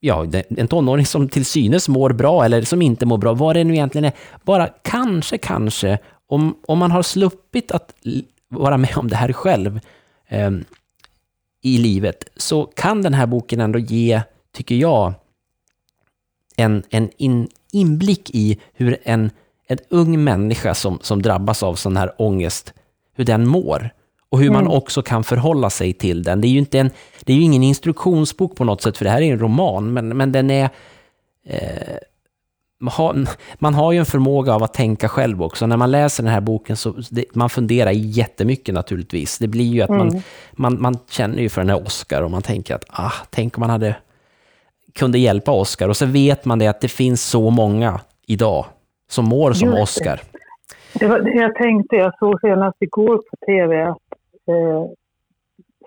ja, 0.00 0.26
en 0.48 0.68
tonåring 0.68 1.06
som 1.06 1.28
till 1.28 1.44
synes 1.44 1.88
mår 1.88 2.10
bra 2.10 2.44
eller 2.44 2.62
som 2.62 2.82
inte 2.82 3.06
mår 3.06 3.18
bra, 3.18 3.34
vad 3.34 3.56
det 3.56 3.64
nu 3.64 3.72
egentligen 3.72 4.04
är. 4.04 4.12
Bara 4.44 4.68
kanske, 4.82 5.38
kanske, 5.38 5.98
om, 6.26 6.56
om 6.66 6.78
man 6.78 6.90
har 6.90 7.02
sluppit 7.02 7.70
att 7.70 7.94
vara 8.48 8.76
med 8.76 8.96
om 8.96 9.08
det 9.08 9.16
här 9.16 9.32
själv, 9.32 9.80
eh, 10.28 10.50
i 11.62 11.78
livet 11.78 12.24
så 12.36 12.64
kan 12.64 13.02
den 13.02 13.14
här 13.14 13.26
boken 13.26 13.60
ändå 13.60 13.78
ge, 13.78 14.20
tycker 14.52 14.74
jag, 14.74 15.12
en, 16.56 16.82
en 16.90 17.10
in, 17.16 17.48
inblick 17.72 18.30
i 18.30 18.60
hur 18.74 18.98
en, 19.02 19.30
en 19.68 19.78
ung 19.88 20.24
människa 20.24 20.74
som, 20.74 20.98
som 21.02 21.22
drabbas 21.22 21.62
av 21.62 21.74
sån 21.74 21.96
här 21.96 22.12
ångest, 22.18 22.74
hur 23.14 23.24
den 23.24 23.46
mår. 23.46 23.90
Och 24.28 24.38
hur 24.38 24.50
mm. 24.50 24.64
man 24.64 24.76
också 24.76 25.02
kan 25.02 25.24
förhålla 25.24 25.70
sig 25.70 25.92
till 25.92 26.22
den. 26.22 26.40
Det 26.40 26.48
är 26.48 26.50
ju, 26.50 26.58
inte 26.58 26.78
en, 26.78 26.90
det 27.24 27.32
är 27.32 27.40
ingen 27.40 27.62
instruktionsbok 27.62 28.56
på 28.56 28.64
något 28.64 28.82
sätt, 28.82 28.96
för 28.96 29.04
det 29.04 29.10
här 29.10 29.22
är 29.22 29.32
en 29.32 29.38
roman, 29.38 29.92
men, 29.92 30.08
men 30.08 30.32
den 30.32 30.50
är... 30.50 30.70
Eh, 31.46 31.96
man 32.78 32.92
har, 32.92 33.28
man 33.58 33.74
har 33.74 33.92
ju 33.92 33.98
en 33.98 34.06
förmåga 34.06 34.54
av 34.54 34.62
att 34.62 34.74
tänka 34.74 35.08
själv 35.08 35.42
också. 35.42 35.66
När 35.66 35.76
man 35.76 35.90
läser 35.90 36.22
den 36.22 36.32
här 36.32 36.40
boken 36.40 36.76
så 36.76 36.94
det, 37.10 37.24
man 37.34 37.50
funderar 37.50 37.90
jättemycket 37.90 38.74
naturligtvis. 38.74 39.38
Det 39.38 39.48
blir 39.48 39.64
ju 39.64 39.82
att 39.82 39.90
mm. 39.90 40.06
man, 40.06 40.22
man, 40.52 40.82
man 40.82 40.98
känner 41.10 41.42
ju 41.42 41.48
för 41.48 41.60
den 41.60 41.70
här 41.70 41.86
Oscar 41.86 42.22
och 42.22 42.30
man 42.30 42.42
tänker 42.42 42.74
att 42.74 42.84
ah, 42.88 43.12
tänk 43.30 43.56
om 43.56 43.60
man 43.60 43.70
hade 43.70 43.96
kunde 44.94 45.18
hjälpa 45.18 45.52
Oscar. 45.52 45.88
Och 45.88 45.96
så 45.96 46.06
vet 46.06 46.44
man 46.44 46.58
det 46.58 46.66
att 46.66 46.80
det 46.80 46.88
finns 46.88 47.22
så 47.22 47.50
många 47.50 48.00
idag 48.26 48.64
som 49.08 49.24
mår 49.24 49.52
som 49.52 49.68
Just 49.68 49.82
Oscar. 49.82 50.20
Det. 50.92 50.98
det 50.98 51.06
var 51.06 51.20
det 51.20 51.40
jag 51.40 51.54
tänkte. 51.54 51.96
Jag 51.96 52.18
såg 52.18 52.40
senast 52.40 52.76
igår 52.82 53.16
på 53.16 53.36
tv 53.46 53.82
att 53.82 53.96
eh, 54.48 54.84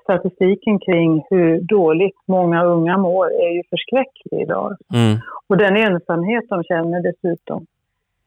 statistiken 0.09 0.79
kring 0.79 1.23
hur 1.29 1.61
dåligt 1.61 2.17
många 2.25 2.63
unga 2.63 2.97
mår 2.97 3.25
är 3.25 3.49
ju 3.55 3.63
förskräcklig 3.69 4.41
idag. 4.41 4.77
Mm. 4.93 5.17
Och 5.47 5.57
den 5.57 5.77
ensamhet 5.77 6.43
de 6.49 6.63
känner 6.63 7.01
dessutom. 7.01 7.65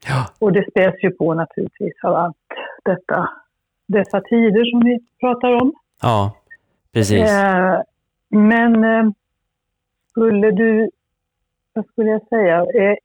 Ja. 0.07 0.27
Och 0.39 0.53
det 0.53 0.69
späs 0.69 0.95
ju 1.03 1.11
på 1.11 1.33
naturligtvis 1.33 1.93
av 2.03 2.15
allt 2.15 2.37
detta, 2.83 3.29
dessa 3.87 4.21
tider 4.21 4.71
som 4.71 4.79
vi 4.79 4.99
pratar 5.19 5.61
om. 5.61 5.73
Ja, 6.01 6.35
precis. 6.93 7.31
Eh, 7.31 7.81
men 8.29 8.83
eh, 8.83 9.11
skulle 10.09 10.51
du, 10.51 10.89
vad 11.73 11.85
skulle 11.85 12.09
jag 12.09 12.27
säga, 12.27 12.57
eh, 12.59 12.97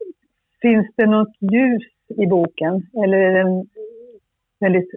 finns 0.63 0.87
det 0.97 1.07
något 1.07 1.37
ljus 1.41 1.83
i 2.09 2.27
boken? 2.27 2.87
Eller 3.05 3.19
är 3.19 3.45
den 3.45 3.67
väldigt 4.61 4.91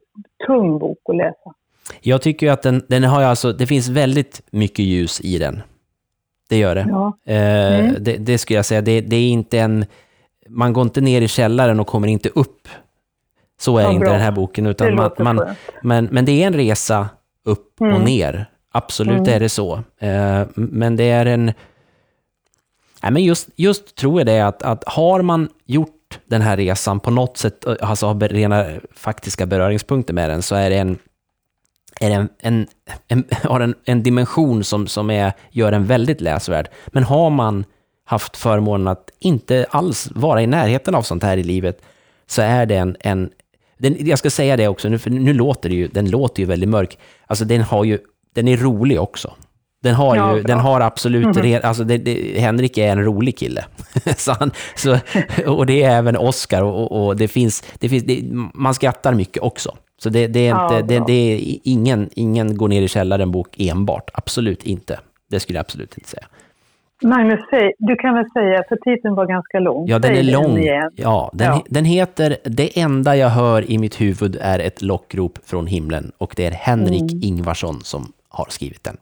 tung 0.48 0.80
bok 0.80 1.00
att 1.04 1.16
läsa. 1.16 1.54
Jag 2.02 2.22
tycker 2.22 2.46
ju 2.46 2.52
att 2.54 2.62
den, 2.62 2.84
den 2.88 3.04
har 3.04 3.22
alltså, 3.24 3.54
det 3.54 3.68
finns 3.68 3.88
väldigt 3.90 4.42
mycket 4.52 4.86
ljus 4.86 5.22
i 5.22 5.38
den. 5.38 5.62
Det 6.50 6.58
gör 6.58 6.76
det. 6.76 6.86
Ja. 6.90 7.18
Eh, 7.26 7.80
Mm. 7.80 7.96
det, 8.04 8.18
det 8.18 8.38
skulle 8.38 8.58
jag 8.58 8.66
säga. 8.66 8.82
Det, 8.82 9.02
det 9.02 9.16
är 9.16 9.30
inte 9.30 9.60
en... 9.60 9.86
Man 10.50 10.74
går 10.74 10.82
inte 10.84 11.02
ner 11.02 11.22
i 11.22 11.28
källaren 11.28 11.80
och 11.80 11.88
kommer 11.88 12.08
inte 12.08 12.30
upp. 12.30 12.68
Så 13.62 13.78
är 13.78 13.84
Ja, 13.84 13.92
inte 13.92 14.00
bra. 14.06 14.12
den 14.14 14.22
här 14.22 14.32
boken. 14.32 14.66
Utan 14.68 14.96
man, 14.96 15.12
man, 15.20 15.56
men, 15.84 16.06
men 16.12 16.26
det 16.26 16.44
är 16.44 16.48
en 16.48 16.54
resa 16.54 17.10
upp 17.46 17.82
och 17.82 17.88
Mm. 17.88 18.02
ner. 18.02 18.46
Absolut 18.72 19.18
Mm. 19.18 19.34
är 19.34 19.40
det 19.40 19.50
så. 19.50 19.74
Eh, 20.00 20.44
men 20.56 20.96
det 20.96 21.04
är 21.04 21.26
en... 21.26 21.46
Nej, 23.04 23.12
men 23.12 23.24
just, 23.24 23.50
just 23.56 23.96
tror 23.96 24.20
jag 24.20 24.28
det 24.28 24.40
att, 24.42 24.64
att 24.64 24.84
har 24.88 25.22
man 25.22 25.50
gjort 25.66 26.20
den 26.26 26.42
här 26.42 26.58
resan 26.58 27.00
på 27.00 27.12
något 27.12 27.38
sätt, 27.38 27.66
eh, 27.66 27.76
alltså 27.82 28.06
har 28.08 28.20
rena 28.20 28.66
faktiska 28.96 29.46
beröringspunkter 29.46 30.14
med 30.14 30.30
den, 30.30 30.42
så 30.42 30.56
är 30.56 30.70
det 30.70 30.78
en, 30.78 30.98
är 32.00 32.12
en, 32.12 32.30
en, 32.40 32.68
en, 33.08 33.24
har 33.44 33.60
en, 33.60 33.76
en 33.86 34.04
dimension 34.04 34.64
som, 34.64 34.88
som 34.88 35.10
är, 35.10 35.34
gör 35.52 35.72
den 35.72 35.86
väldigt 35.86 36.22
läsvärd. 36.22 36.70
Men 36.88 37.04
har 37.04 37.30
man 37.30 37.66
haft 38.06 38.38
förmånen 38.38 38.88
att 38.88 39.10
inte 39.20 39.66
alls 39.70 40.10
vara 40.16 40.42
i 40.42 40.48
närheten 40.48 40.96
av 40.96 41.02
sånt 41.02 41.24
här 41.24 41.38
i 41.38 41.44
livet, 41.44 41.82
så 42.28 42.42
är 42.42 42.66
det 42.66 42.76
en... 42.76 42.98
en 43.00 43.30
den, 43.78 43.96
jag 44.00 44.20
ska 44.20 44.30
säga 44.30 44.58
det 44.58 44.68
också, 44.68 44.90
nu, 44.90 45.00
för 45.00 45.10
nu 45.10 45.34
låter 45.34 45.70
det 45.70 45.76
ju, 45.76 45.88
den 45.88 46.10
låter 46.10 46.40
ju 46.40 46.46
väldigt 46.46 46.70
mörk. 46.70 46.98
Alltså 47.28 47.46
den 47.46 47.62
har 47.62 47.84
ju, 47.84 48.00
den 48.36 48.48
är 48.48 48.58
rolig 48.58 49.02
också. 49.02 49.34
Den 49.84 49.96
har 49.96 50.36
ju, 50.38 50.44
den 50.44 50.60
har 50.60 50.82
absolut, 50.82 51.28
re- 51.28 51.62
alltså 51.62 51.84
det, 51.84 51.98
det, 51.98 52.40
Henrik 52.40 52.78
är 52.78 52.92
en 52.92 53.04
rolig 53.04 53.38
kille. 53.38 53.66
så 54.18 54.32
han, 54.32 54.52
så, 54.76 54.98
och 55.46 55.66
det 55.66 55.84
är 55.84 55.98
även 55.98 56.18
Oscar 56.18 56.62
och, 56.62 56.92
och, 56.92 57.06
och 57.06 57.16
det 57.16 57.28
finns, 57.28 57.64
det 57.80 57.90
finns 57.90 58.04
det, 58.04 58.22
man 58.54 58.74
skrattar 58.74 59.14
mycket 59.14 59.44
också. 59.44 59.76
Så 60.04 60.10
det, 60.10 60.28
det 60.28 60.40
är 60.40 60.50
Ja, 60.50 60.64
inte, 60.78 60.94
det, 60.94 60.98
bra. 61.00 61.06
det 61.08 61.14
är 61.14 61.58
ingen, 61.64 62.10
ingen 62.14 62.58
går 62.58 62.68
ner 62.68 62.82
i 62.82 62.88
källaren-bok 62.88 63.60
enbart. 63.60 64.10
Absolut 64.14 64.64
inte. 64.64 65.00
Det 65.30 65.40
skulle 65.40 65.58
jag 65.58 65.62
absolut 65.64 65.98
inte 65.98 66.10
säga. 66.10 66.26
Magnus, 67.04 67.40
säg, 67.50 67.74
du 67.78 67.96
kan 67.96 68.16
väl 68.16 68.26
säga, 68.34 68.64
för 68.70 68.76
titeln 68.76 69.16
var 69.16 69.26
ganska 69.26 69.60
lång. 69.60 69.88
Ja, 69.88 70.00
den 70.00 70.16
Säg 70.16 70.20
är 70.28 70.32
lång. 70.34 70.64
Ja, 70.96 71.30
den, 71.34 71.48
Ja. 71.48 71.64
den 71.70 71.86
heter 71.86 72.38
Det 72.44 72.80
enda 72.80 73.16
jag 73.16 73.30
hör 73.30 73.72
i 73.72 73.78
mitt 73.78 74.02
huvud 74.02 74.38
är 74.42 74.60
ett 74.60 74.82
lockrop 74.82 75.40
från 75.46 75.68
himlen 75.68 76.12
och 76.18 76.34
det 76.38 76.46
är 76.46 76.52
Henrik 76.52 77.12
Mm. 77.12 77.24
Ingvarsson 77.24 77.82
som 77.84 78.12
har 78.30 78.46
skrivit 78.50 78.84
den. 78.84 78.98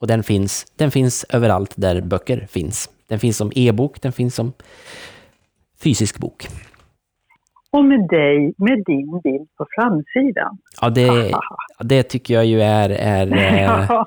Och 0.00 0.06
den 0.06 0.22
finns, 0.22 0.66
den 0.76 0.90
finns 0.90 1.24
överallt 1.28 1.72
där 1.76 2.00
böcker 2.00 2.46
finns. 2.50 2.90
Den 3.08 3.18
finns 3.18 3.36
som 3.36 3.52
e-bok, 3.54 4.00
den 4.02 4.12
finns 4.12 4.34
som 4.34 4.52
fysisk 5.82 6.18
bok. 6.18 6.48
Och 7.76 7.84
med 7.84 8.08
dig, 8.08 8.54
med 8.56 8.82
din 8.86 9.20
bild 9.24 9.48
på 9.58 9.66
framsidan. 9.76 10.58
Ja, 10.80 10.90
det, 10.90 11.32
det 11.80 12.02
tycker 12.02 12.34
jag 12.34 12.44
ju 12.46 12.60
är, 12.60 12.90
är 12.90 13.26
eh, 13.36 13.86
Ja, 13.88 14.06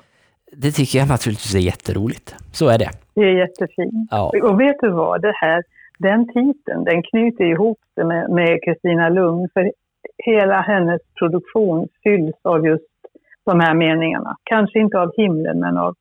det 0.51 0.71
tycker 0.71 0.99
jag 0.99 1.07
naturligtvis 1.07 1.55
är 1.55 1.59
jätteroligt. 1.59 2.35
Så 2.51 2.67
är 2.67 2.77
det. 2.77 2.89
det 3.15 3.21
är 3.21 3.37
jättefint. 3.37 4.07
Ja, 4.11 4.31
Och 4.43 4.59
vet 4.59 4.75
du 4.81 4.89
vad, 4.89 5.21
det 5.21 5.33
här, 5.35 5.63
den 5.99 6.27
titeln, 6.27 6.83
den 6.83 7.03
knyter 7.03 7.43
ihop 7.43 7.79
det 7.95 8.05
med 8.29 8.59
Kristina 8.65 9.09
Lugn. 9.09 9.49
För 9.53 9.71
hela 10.17 10.61
hennes 10.61 11.01
produktion 11.19 11.87
fylls 12.03 12.35
av 12.41 12.65
just 12.65 12.83
de 13.45 13.59
här 13.59 13.73
meningarna. 13.73 14.37
Kanske 14.43 14.79
inte 14.79 14.99
av 14.99 15.11
himlen, 15.17 15.59
men 15.59 15.77
av 15.77 15.95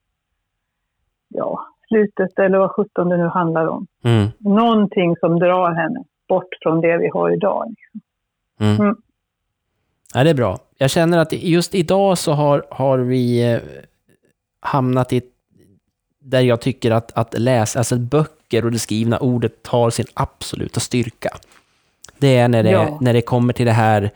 ja, 1.29 1.67
slutet 1.89 2.39
eller 2.39 2.59
vad 2.59 2.71
sjutton 2.71 3.09
det 3.09 3.17
nu 3.17 3.27
handlar 3.29 3.67
om. 3.67 3.87
mm, 4.05 4.29
Någonting 4.39 5.17
som 5.17 5.39
drar 5.39 5.75
henne 5.75 6.05
bort 6.29 6.49
från 6.63 6.81
det 6.81 6.99
vi 6.99 7.09
har 7.09 7.33
idag. 7.37 7.75
mm. 8.61 8.81
Mm. 8.81 8.97
Ja, 10.15 10.25
det 10.25 10.31
är 10.31 10.35
bra. 10.35 10.59
Jag 10.79 10.91
känner 10.91 11.19
att 11.19 11.33
just 11.33 11.75
idag 11.75 12.19
så 12.19 12.33
har, 12.33 12.67
har 12.71 12.99
vi 12.99 13.53
eh, 13.53 13.61
hamnat 14.61 15.13
i 15.13 15.23
där 16.21 16.41
jag 16.41 16.61
tycker 16.61 16.91
att, 16.91 17.13
att 17.13 17.39
läsa, 17.39 17.79
alltså 17.79 17.97
böcker 17.99 18.65
och 18.65 18.73
det 18.73 18.79
skrivna 18.79 19.19
ordet 19.19 19.63
tar 19.63 19.91
sin 19.91 20.07
absoluta 20.15 20.81
styrka. 20.81 21.37
Det 22.19 22.37
är 22.37 22.49
när 22.49 22.63
det, 22.63 22.71
Ja. 22.71 22.99
när 23.01 23.13
det 23.13 23.21
kommer 23.23 23.53
till 23.53 23.67
det 23.67 23.73
här, 23.73 24.11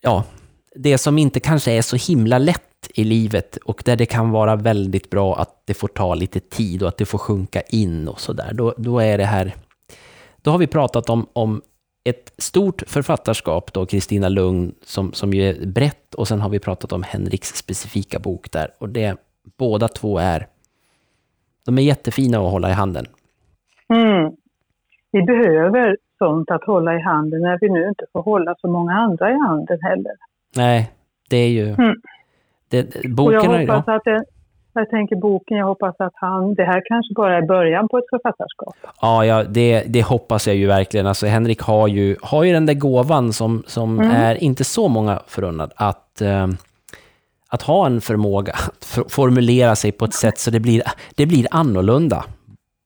ja, 0.00 0.24
det 0.74 0.98
som 0.98 1.18
inte 1.18 1.40
kanske 1.40 1.72
är 1.72 1.82
så 1.82 1.96
himla 1.96 2.38
lätt 2.38 2.62
i 2.94 3.04
livet 3.04 3.56
och 3.56 3.82
där 3.84 3.96
det 3.96 4.06
kan 4.06 4.30
vara 4.30 4.56
väldigt 4.56 5.10
bra 5.10 5.36
att 5.38 5.62
det 5.64 5.74
får 5.74 5.88
ta 5.88 6.14
lite 6.14 6.40
tid 6.40 6.82
och 6.82 6.88
att 6.88 6.96
det 6.96 7.06
får 7.06 7.18
sjunka 7.18 7.60
in 7.60 8.08
och 8.08 8.20
sådär. 8.20 8.50
Då, 8.54 8.74
då 8.78 8.98
är 9.00 9.18
det 9.18 9.24
här, 9.24 9.54
då 10.48 10.52
har 10.52 10.58
vi 10.58 10.66
pratat 10.66 11.10
om, 11.10 11.26
om 11.32 11.62
ett 12.04 12.32
stort 12.38 12.82
författarskap 12.86 13.72
då, 13.72 13.86
Kristina 13.86 14.28
Lugn, 14.28 14.74
som, 14.82 15.12
som 15.12 15.32
ju 15.32 15.42
är 15.42 15.66
brett, 15.66 16.14
och 16.14 16.28
sen 16.28 16.40
har 16.40 16.48
vi 16.48 16.58
pratat 16.58 16.92
om 16.92 17.02
Henriks 17.02 17.48
specifika 17.48 18.18
bok 18.18 18.50
där. 18.52 18.68
Och 18.78 18.88
det, 18.88 19.16
båda 19.58 19.88
två 19.88 20.18
är, 20.18 20.46
de 21.66 21.78
är 21.78 21.82
jättefina 21.82 22.38
att 22.38 22.50
hålla 22.50 22.70
i 22.70 22.72
handen. 22.72 23.06
Mm. 23.88 24.32
Vi 25.12 25.22
behöver 25.22 25.96
sånt 26.18 26.50
att 26.50 26.64
hålla 26.64 26.94
i 26.94 27.00
handen 27.00 27.42
när 27.42 27.58
vi 27.60 27.68
nu 27.68 27.88
inte 27.88 28.04
får 28.12 28.22
hålla 28.22 28.54
så 28.60 28.68
många 28.68 28.92
andra 28.92 29.30
i 29.30 29.38
handen 29.38 29.78
heller. 29.82 30.12
Nej, 30.56 30.92
det 31.30 31.36
är 31.36 31.48
ju... 31.48 31.68
Mm. 31.68 31.96
Det, 32.68 32.96
Och 32.96 33.04
jag 33.04 33.14
boken 33.14 33.50
är 33.50 33.60
ju... 33.60 33.66
hoppas 33.66 33.88
att 33.88 34.04
det, 34.04 34.24
jag 34.72 34.90
tänker 34.90 35.16
boken, 35.16 35.56
jag 35.56 35.66
hoppas 35.66 35.94
att 35.98 36.12
han, 36.14 36.54
det 36.54 36.64
här 36.64 36.82
kanske 36.88 37.14
bara 37.14 37.36
är 37.36 37.42
början 37.42 37.88
på 37.88 37.98
ett 37.98 38.04
författarskap. 38.10 38.76
Ja, 39.00 39.24
ja 39.24 39.44
det, 39.44 39.82
det 39.86 40.02
hoppas 40.02 40.46
jag 40.46 40.56
ju 40.56 40.66
verkligen. 40.66 41.06
Alltså, 41.06 41.26
Henrik 41.26 41.60
har 41.60 41.88
ju, 41.88 42.16
har 42.22 42.44
ju 42.44 42.52
den 42.52 42.66
där 42.66 42.74
gåvan 42.74 43.32
som, 43.32 43.62
som 43.66 43.98
Mm. 44.00 44.10
är 44.10 44.34
inte 44.34 44.64
så 44.64 44.88
många 44.88 45.22
förunnad, 45.26 45.72
att, 45.76 46.20
eh, 46.20 46.46
att 47.48 47.62
ha 47.62 47.86
en 47.86 48.00
förmåga 48.00 48.52
att 48.52 48.84
for- 48.84 49.08
formulera 49.08 49.76
sig 49.76 49.92
på 49.92 50.04
ett 50.04 50.14
sätt 50.14 50.38
så 50.38 50.50
det 50.50 50.60
blir, 50.60 50.82
det 51.14 51.26
blir 51.26 51.46
annorlunda 51.50 52.24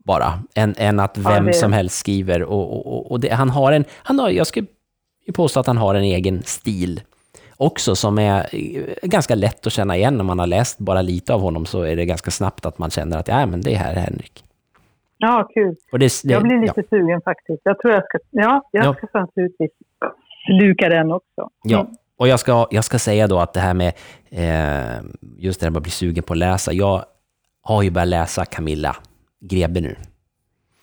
bara, 0.05 0.33
än, 0.55 0.75
än 0.79 1.01
att 1.01 1.19
Ja, 1.25 1.31
vem 1.31 1.45
det- 1.47 1.53
som 1.53 1.73
helst 1.73 1.97
skriver. 1.99 2.43
Och, 2.43 2.87
och, 2.87 3.11
och- 3.13 3.21
det, 3.21 3.29
han 3.33 3.51
har 3.51 3.73
en, 3.73 3.85
han 3.93 4.19
har, 4.19 4.31
jag 4.31 4.47
skulle 4.47 4.67
påstå 5.35 5.61
att 5.61 5.67
han 5.67 5.77
har 5.77 5.95
en 5.95 6.03
egen 6.05 6.43
stil 6.45 7.01
också 7.63 7.95
som 7.97 8.19
är 8.19 8.47
ganska 9.07 9.35
lätt 9.35 9.67
att 9.67 9.73
känna 9.73 9.97
igen. 9.97 10.17
När 10.17 10.25
man 10.25 10.39
har 10.39 10.47
läst 10.47 10.79
bara 10.79 11.03
lite 11.03 11.35
av 11.35 11.41
honom 11.41 11.67
så 11.67 11.83
är 11.83 11.97
det 11.97 12.05
ganska 12.05 12.31
snabbt 12.31 12.67
att 12.67 12.79
man 12.79 12.91
känner 12.91 13.19
att 13.19 13.29
ja, 13.29 13.47
men 13.47 13.61
det 13.61 13.75
här 13.75 13.93
är 13.95 14.01
Henrik. 14.01 14.45
Ja, 15.19 15.49
kul. 15.55 15.77
Det, 15.93 15.99
det, 15.99 16.33
Jag 16.33 16.43
blir 16.43 16.55
ja. 16.57 16.61
lite 16.77 16.83
sugen 16.91 17.21
faktiskt. 17.25 17.61
Jag 17.65 17.79
tror 17.79 17.95
jag 17.95 18.05
ska, 18.05 18.19
ja, 18.31 18.63
jag 18.71 18.85
Ja. 18.85 18.95
ska 18.95 19.19
naturligtvis 19.21 19.71
luka 20.61 20.89
den 20.89 21.13
också. 21.13 21.49
Ja, 21.63 21.81
Mm. 21.81 21.93
och 22.17 22.29
jag 22.29 22.41
ska, 22.41 22.67
jag 22.71 22.85
ska 22.85 22.99
säga 22.99 23.27
då 23.27 23.39
att 23.39 23.53
det 23.53 23.61
här 23.61 23.75
med 23.75 23.93
eh, 24.31 25.03
just 25.39 25.61
det 25.61 25.67
här 25.67 25.71
med 25.71 25.77
att 25.77 25.83
bli 25.83 25.91
sugen 25.93 26.23
på 26.25 26.33
att 26.33 26.39
läsa. 26.39 26.73
Jag 26.73 27.05
har 27.63 27.83
ju 27.83 27.91
börjat 27.91 28.09
läsa 28.09 28.45
Camilla 28.45 28.97
Grebe 29.41 29.81
nu. 29.81 29.97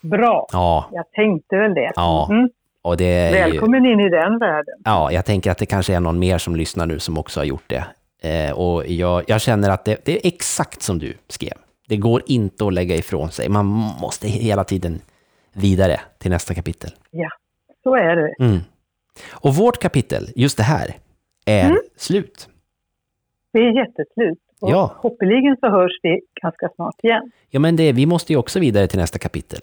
Bra. 0.00 0.46
Ja, 0.52 0.88
Jag 0.92 1.10
tänkte 1.12 1.56
väl 1.56 1.74
det. 1.74 1.92
ja. 1.96 2.28
Mm. 2.30 2.48
Och 2.82 2.96
det 2.96 3.04
är 3.04 3.46
ju, 3.46 3.52
Välkommen 3.52 3.86
in 3.86 4.00
i 4.00 4.08
den 4.08 4.38
världen. 4.38 4.74
ja, 4.84 5.12
jag 5.12 5.24
tänker 5.24 5.50
att 5.50 5.58
det 5.58 5.66
kanske 5.66 5.94
är 5.94 6.00
någon 6.00 6.18
mer 6.18 6.38
som 6.38 6.56
lyssnar 6.56 6.86
nu 6.86 6.98
som 6.98 7.18
också 7.18 7.40
har 7.40 7.44
gjort 7.44 7.64
det. 7.66 7.84
Eh, 8.28 8.52
och 8.58 8.86
jag, 8.86 9.24
jag 9.26 9.40
känner 9.40 9.70
att 9.70 9.84
det, 9.84 10.04
det 10.04 10.12
är 10.12 10.28
exakt 10.28 10.82
som 10.82 10.98
du 10.98 11.14
skrev. 11.28 11.52
Det 11.88 11.96
går 11.96 12.22
inte 12.26 12.66
att 12.66 12.72
lägga 12.72 12.96
ifrån 12.96 13.30
sig. 13.30 13.48
Man 13.48 13.66
måste 14.00 14.28
hela 14.28 14.64
tiden 14.64 15.00
vidare 15.52 16.00
till 16.18 16.30
nästa 16.30 16.54
kapitel. 16.54 16.90
Ja, 17.10 17.28
så 17.82 17.94
är 17.94 18.16
det. 18.16 18.44
Mm. 18.44 18.58
Och 19.30 19.54
vårt 19.54 19.78
kapitel, 19.78 20.28
just 20.36 20.56
det 20.56 20.62
här, 20.62 20.94
är 21.46 21.64
Mm. 21.64 21.78
slut. 21.96 22.48
Det 23.52 23.58
är 23.58 23.76
jätteslut. 23.76 24.38
Och 24.60 24.70
Ja. 24.70 24.94
Hoppeligen 24.98 25.56
så 25.60 25.68
hörs 25.70 25.92
vi 26.02 26.20
ganska 26.42 26.68
snart 26.76 26.94
igen. 27.02 27.30
Ja, 27.50 27.60
men 27.60 27.76
det, 27.76 27.92
vi 27.92 28.06
måste 28.06 28.32
ju 28.32 28.36
också 28.38 28.60
vidare 28.60 28.86
till 28.86 28.98
nästa 28.98 29.18
kapitel. 29.18 29.60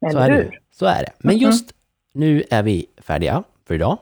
Så 0.00 0.06
Eller 0.08 0.20
är, 0.20 0.28
det. 0.30 0.36
hur? 0.36 0.42
ju. 0.42 0.58
så 0.70 0.86
är 0.86 1.00
det. 1.00 1.12
Men 1.18 1.38
just 1.38 1.72
nu 2.18 2.44
är 2.50 2.62
vi 2.62 2.86
färdiga 2.96 3.42
för 3.66 3.74
idag. 3.74 3.98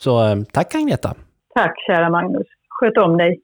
Så 0.00 0.26
eh, 0.26 0.42
tack 0.52 0.74
Agneta. 0.74 1.14
Tack 1.54 1.74
kära 1.86 2.10
Magnus. 2.10 2.46
Sköt 2.68 2.96
om 2.96 3.16
dig. 3.16 3.40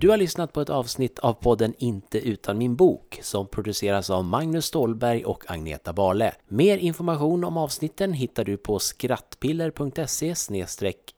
Du 0.00 0.10
har 0.10 0.16
lyssnat 0.16 0.52
på 0.52 0.60
ett 0.60 0.70
avsnitt 0.70 1.18
av 1.18 1.32
podden 1.32 1.74
Inte 1.78 2.18
utan 2.18 2.58
min 2.58 2.76
bok 2.76 3.18
som 3.22 3.46
produceras 3.46 4.10
av 4.10 4.24
Magnus 4.24 4.64
Stålberg 4.64 5.24
och 5.24 5.50
Agneta 5.50 5.92
Barle. 5.92 6.32
Mer 6.48 6.78
information 6.78 7.44
om 7.44 7.56
avsnitten 7.56 8.12
hittar 8.12 8.44
du 8.44 8.56
på 8.56 8.78
skrattpiller.se 8.78 10.34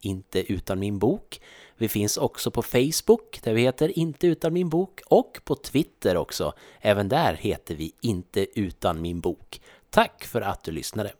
inte 0.00 0.52
utan 0.52 0.78
min 0.78 0.98
bok. 0.98 1.40
Vi 1.78 1.88
finns 1.88 2.16
också 2.16 2.50
på 2.50 2.62
Facebook 2.62 3.40
där 3.42 3.54
vi 3.54 3.62
heter 3.62 3.98
Inte 3.98 4.26
utan 4.26 4.52
min 4.52 4.68
bok 4.68 5.00
och 5.06 5.40
på 5.44 5.54
Twitter 5.54 6.16
också. 6.16 6.52
Även 6.80 7.08
där 7.08 7.34
heter 7.34 7.74
vi 7.74 7.92
Inte 8.00 8.60
utan 8.60 9.02
min 9.02 9.20
bok. 9.20 9.60
Tack 9.90 10.24
för 10.24 10.40
att 10.40 10.64
du 10.64 10.72
lyssnade! 10.72 11.12